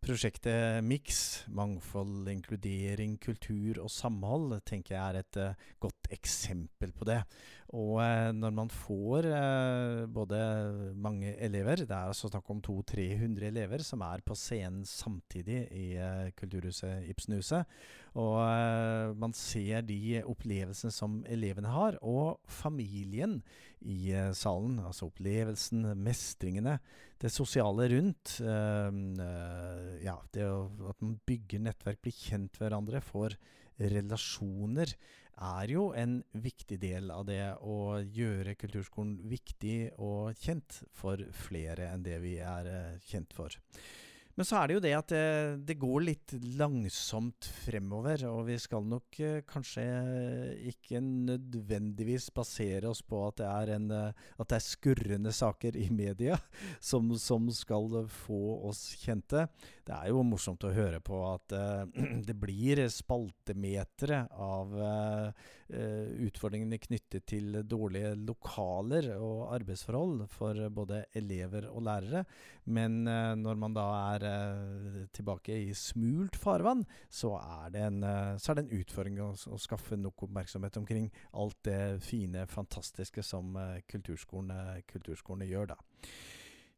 Prosjektet 0.04 0.85
Mix, 0.87 1.42
mangfold, 1.50 2.28
inkludering, 2.30 3.16
kultur 3.18 3.80
og 3.82 3.90
samhold, 3.90 4.52
tenker 4.68 4.94
jeg 4.94 5.02
er 5.02 5.18
et 5.22 5.38
uh, 5.42 5.70
godt 5.82 6.11
eksempel 6.14 6.92
på 6.94 7.09
det. 7.09 7.18
Og 7.74 7.96
uh, 7.98 8.30
når 8.37 8.54
man 8.54 8.70
får 8.70 9.26
uh, 9.32 10.04
både 10.12 10.38
mange 10.94 11.32
elever, 11.42 11.82
det 11.82 11.90
er 11.90 12.12
altså 12.12 12.30
snakk 12.30 12.52
om 12.54 12.62
200-300 12.62 13.48
elever 13.48 13.82
som 13.82 14.04
er 14.06 14.22
på 14.22 14.37
scenen 14.38 14.85
samtidig 14.87 15.64
i 15.74 15.87
Kulturhuset 16.38 17.09
Ibsenhuset, 17.11 17.66
og 18.16 19.16
man 19.20 19.35
ser 19.37 19.82
de 19.85 20.22
opplevelsene 20.24 20.94
som 20.94 21.18
elevene 21.28 21.68
har, 21.68 21.98
og 22.00 22.38
familien 22.48 23.42
i 23.87 24.12
salen, 24.35 24.81
altså 24.83 25.09
opplevelsen, 25.11 25.92
mestringene, 26.03 26.79
det 27.22 27.31
sosiale 27.33 27.87
rundt. 27.94 28.38
Uh, 28.42 29.94
ja, 30.03 30.16
det 30.35 30.49
at 30.90 31.05
man 31.05 31.14
bygger 31.29 31.62
nettverk, 31.68 32.03
blir 32.05 32.16
kjent 32.16 32.59
hverandre, 32.61 33.01
får 33.05 33.38
relasjoner, 33.81 34.96
er 35.37 35.68
jo 35.68 35.90
en 35.92 36.22
viktig 36.33 36.79
del 36.81 37.11
av 37.12 37.27
det 37.29 37.42
å 37.61 38.01
gjøre 38.01 38.57
kulturskolen 38.57 39.18
viktig 39.29 39.92
og 40.01 40.37
kjent 40.40 40.81
for 40.96 41.20
flere 41.44 41.90
enn 41.92 42.07
det 42.07 42.16
vi 42.22 42.38
er 42.40 42.70
eh, 42.70 43.03
kjent 43.05 43.37
for. 43.37 43.53
Men 44.37 44.44
så 44.44 44.59
er 44.61 44.68
det 44.68 44.75
jo 44.77 44.81
det 44.85 44.92
at 44.92 45.12
det, 45.12 45.27
det, 45.64 45.79
går 45.81 46.03
litt 46.05 46.35
langsomt 46.59 47.49
fremover, 47.64 48.27
og 48.29 48.42
vi 48.51 48.59
skal 48.61 48.85
nok 48.85 49.20
eh, 49.25 49.38
kanskje 49.49 49.85
ikke 50.68 51.01
nødvendigvis 51.01 52.29
basere 52.37 52.90
oss 52.90 53.01
på 53.01 53.22
at 53.31 53.40
det 53.40 53.46
er, 53.49 53.72
en, 53.79 53.87
eh, 53.96 54.27
at 54.37 54.51
det 54.53 54.59
er 54.59 54.66
skurrende 54.66 55.33
saker 55.33 55.79
i 55.81 55.88
media 55.88 56.37
som, 56.90 57.09
som, 57.16 57.49
skal 57.57 58.03
få 58.12 58.40
oss 58.68 58.83
kjente. 59.01 59.46
Det 59.87 59.94
er 59.94 60.11
jo 60.12 60.25
morsomt 60.27 60.68
å 60.68 60.75
høre 60.75 61.01
på 61.01 61.22
at 61.31 61.57
eh, 61.57 62.05
det 62.29 62.37
blir 62.37 62.85
spaltemetere 62.92 64.27
av 64.37 64.77
eh, 64.77 65.46
eh, 65.72 66.12
utfordringene 66.29 66.81
knyttet 66.83 67.25
til 67.33 67.62
dårlige 67.64 68.12
lokaler 68.20 69.14
og 69.16 69.49
arbeidsforhold 69.57 70.27
for 70.29 70.61
både 70.77 71.07
elever 71.16 71.70
og 71.72 71.87
lærere, 71.88 72.27
men 72.68 73.01
eh, 73.09 73.33
når 73.40 73.64
man 73.64 73.77
da 73.77 73.88
er 74.12 74.25
Eh, 74.26 75.06
tilbake 75.14 75.54
i 75.68 75.74
smult 75.74 76.36
farvann, 76.36 76.84
så 77.10 77.34
er 77.38 77.70
det 77.74 77.82
en, 77.86 78.02
eh, 78.04 78.34
er 78.36 78.58
det 78.58 78.64
en 78.64 78.80
utfordring 78.80 79.20
å, 79.22 79.30
å, 79.52 79.58
skaffe 79.60 79.98
nok 79.98 80.26
oppmerksomhet 80.26 80.76
omkring 80.80 81.10
alt 81.32 81.58
det 81.68 82.02
fine, 82.04 82.46
fantastiske 82.50 83.22
som 83.26 83.56
eh, 83.60 83.80
kulturskolene, 83.90 84.82
kulturskolene 84.90 85.48
gjør, 85.50 85.74
da. 85.74 85.78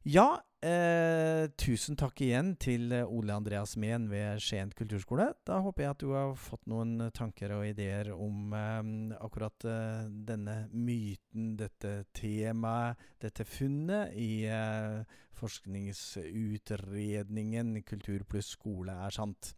Ja, 0.06 0.38
eh, 0.62 1.48
tusen 1.58 1.96
takk 1.98 2.20
igjen 2.22 2.52
til 2.62 2.92
Ole 3.02 3.34
Andreas 3.34 3.74
Mehn 3.76 4.06
ved 4.11 4.38
Skien 4.40 4.70
kulturskole. 4.70 5.32
Da 5.44 5.58
håper 5.64 5.82
jeg 5.82 5.90
at 5.90 6.04
du 6.04 6.12
har 6.14 6.37
fått 6.38 6.66
noen 6.70 7.11
tanker 7.11 7.50
og 7.56 7.66
ideer 7.66 8.12
om 8.14 8.54
eh, 8.54 9.16
akkurat 9.18 9.64
eh, 9.66 10.06
denne 10.06 10.68
myten, 10.70 11.56
dette 11.58 12.04
temaet, 12.14 12.94
dette 13.18 13.44
funnet 13.44 14.14
i 14.14 14.46
eh, 14.46 15.02
forskningsutredningen 15.38 17.82
'Kultur 17.82 18.24
pluss 18.26 18.46
skole 18.54 18.92
er 18.92 19.11
sant'. 19.14 19.54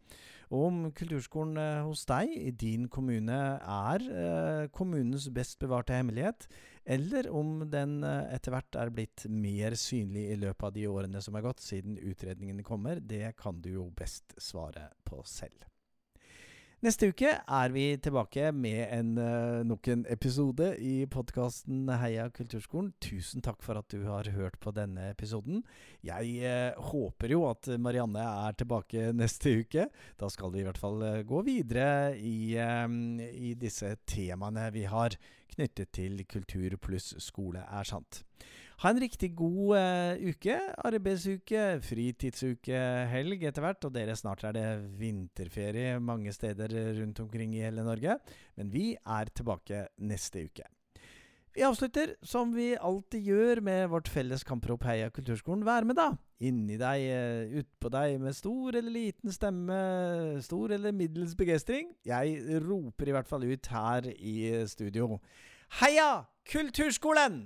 Og 0.51 0.65
om 0.67 0.91
kulturskolen 0.91 1.57
eh, 1.57 1.83
hos 1.85 2.05
deg 2.09 2.29
i 2.33 2.51
din 2.51 2.89
kommune 2.89 3.59
er 3.61 3.99
eh, 4.09 4.67
kommunens 4.73 5.29
best 5.33 5.59
bevarte 5.61 5.93
hemmelighet, 5.93 6.47
eller 6.85 7.29
om 7.29 7.65
den 7.71 7.99
etter 8.03 8.55
hvert 8.55 8.77
er 8.79 8.93
blitt 8.93 9.25
mer 9.29 9.75
synlig 9.79 10.27
i 10.31 10.39
løpet 10.41 10.67
av 10.69 10.75
de 10.75 10.87
årene 10.89 11.21
som 11.21 11.37
er 11.37 11.45
gått 11.45 11.61
siden 11.63 11.99
utredningen 11.99 12.63
kommer, 12.65 12.99
det 12.99 13.35
kan 13.39 13.61
du 13.61 13.73
jo 13.75 13.89
best 13.95 14.35
svare 14.41 14.89
på 15.07 15.21
selv. 15.27 15.70
Neste 16.81 17.11
uke 17.11 17.29
er 17.29 17.73
vi 17.75 17.83
tilbake 18.01 18.47
med 18.57 18.79
en, 18.89 19.09
uh, 19.21 19.59
nok 19.69 19.85
en 19.93 19.99
episode 20.09 20.71
i 20.81 21.03
podkasten 21.13 21.91
Heia 22.01 22.23
kulturskolen. 22.33 22.87
Tusen 22.97 23.43
takk 23.45 23.61
for 23.61 23.77
at 23.77 23.93
du 23.93 24.07
har 24.07 24.25
hørt 24.33 24.57
på 24.57 24.73
denne 24.73 25.11
episoden. 25.11 25.59
Jeg 26.01 26.39
uh, 26.41 26.79
håper 26.89 27.35
jo 27.35 27.43
at 27.51 27.69
Marianne 27.77 28.23
er 28.25 28.57
tilbake 28.57 29.11
neste 29.13 29.53
uke. 29.61 29.85
Da 30.17 30.31
skal 30.33 30.55
vi 30.55 30.63
i 30.63 30.65
hvert 30.65 30.81
fall 30.81 31.05
uh, 31.05 31.21
gå 31.21 31.43
videre 31.45 32.17
i, 32.17 32.57
i 32.57 33.53
disse 33.61 33.93
temaene 34.09 34.65
vi 34.73 34.87
har 34.89 35.19
knyttet 35.53 35.93
til 35.93 36.25
kultur 36.25 36.79
pluss 36.81 37.13
skole 37.21 37.61
er 37.61 37.85
sant. 37.85 38.23
Ha 38.81 38.89
en 38.89 38.97
riktig 38.97 39.35
god 39.37 39.75
uh, 39.77 40.21
uke. 40.25 40.55
Arbeidsuke, 40.89 41.65
fritidsuke, 41.85 42.79
helg 43.11 43.43
etter 43.45 43.61
hvert. 43.61 43.85
Og 43.85 43.93
dere, 43.93 44.15
snart 44.17 44.41
er 44.49 44.55
det 44.57 44.63
vinterferie 44.97 45.99
mange 46.01 46.33
steder 46.33 46.73
rundt 46.97 47.21
omkring 47.21 47.53
i 47.53 47.61
hele 47.61 47.85
Norge. 47.85 48.15
Men 48.57 48.71
vi 48.73 48.95
er 48.97 49.29
tilbake 49.37 49.83
neste 50.01 50.47
uke. 50.49 50.65
Vi 51.53 51.67
avslutter 51.67 52.15
som 52.25 52.55
vi 52.55 52.71
alltid 52.73 53.29
gjør 53.29 53.61
med 53.67 53.85
vårt 53.91 54.09
felles 54.09 54.47
kamprop 54.47 54.87
Heia 54.89 55.11
kulturskolen. 55.13 55.61
Vær 55.67 55.85
med, 55.85 56.01
da! 56.01 56.15
Inni 56.41 56.81
deg, 56.81 57.05
uh, 57.13 57.61
utpå 57.61 57.93
deg, 57.93 58.17
med 58.25 58.33
stor 58.33 58.81
eller 58.81 58.97
liten 58.97 59.37
stemme, 59.37 59.79
stor 60.41 60.73
eller 60.73 60.97
middels 60.97 61.37
begeistring. 61.37 61.93
Jeg 62.01 62.63
roper 62.65 63.13
i 63.13 63.19
hvert 63.19 63.29
fall 63.29 63.45
ut 63.45 63.73
her 63.77 64.09
i 64.17 64.37
studio. 64.73 65.19
Heia 65.83 66.13
Kulturskolen! 66.49 67.43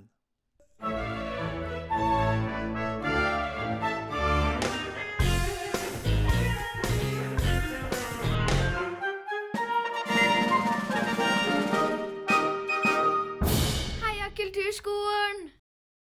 Heia 14.02 14.30
Kulturskolen! 14.36 15.55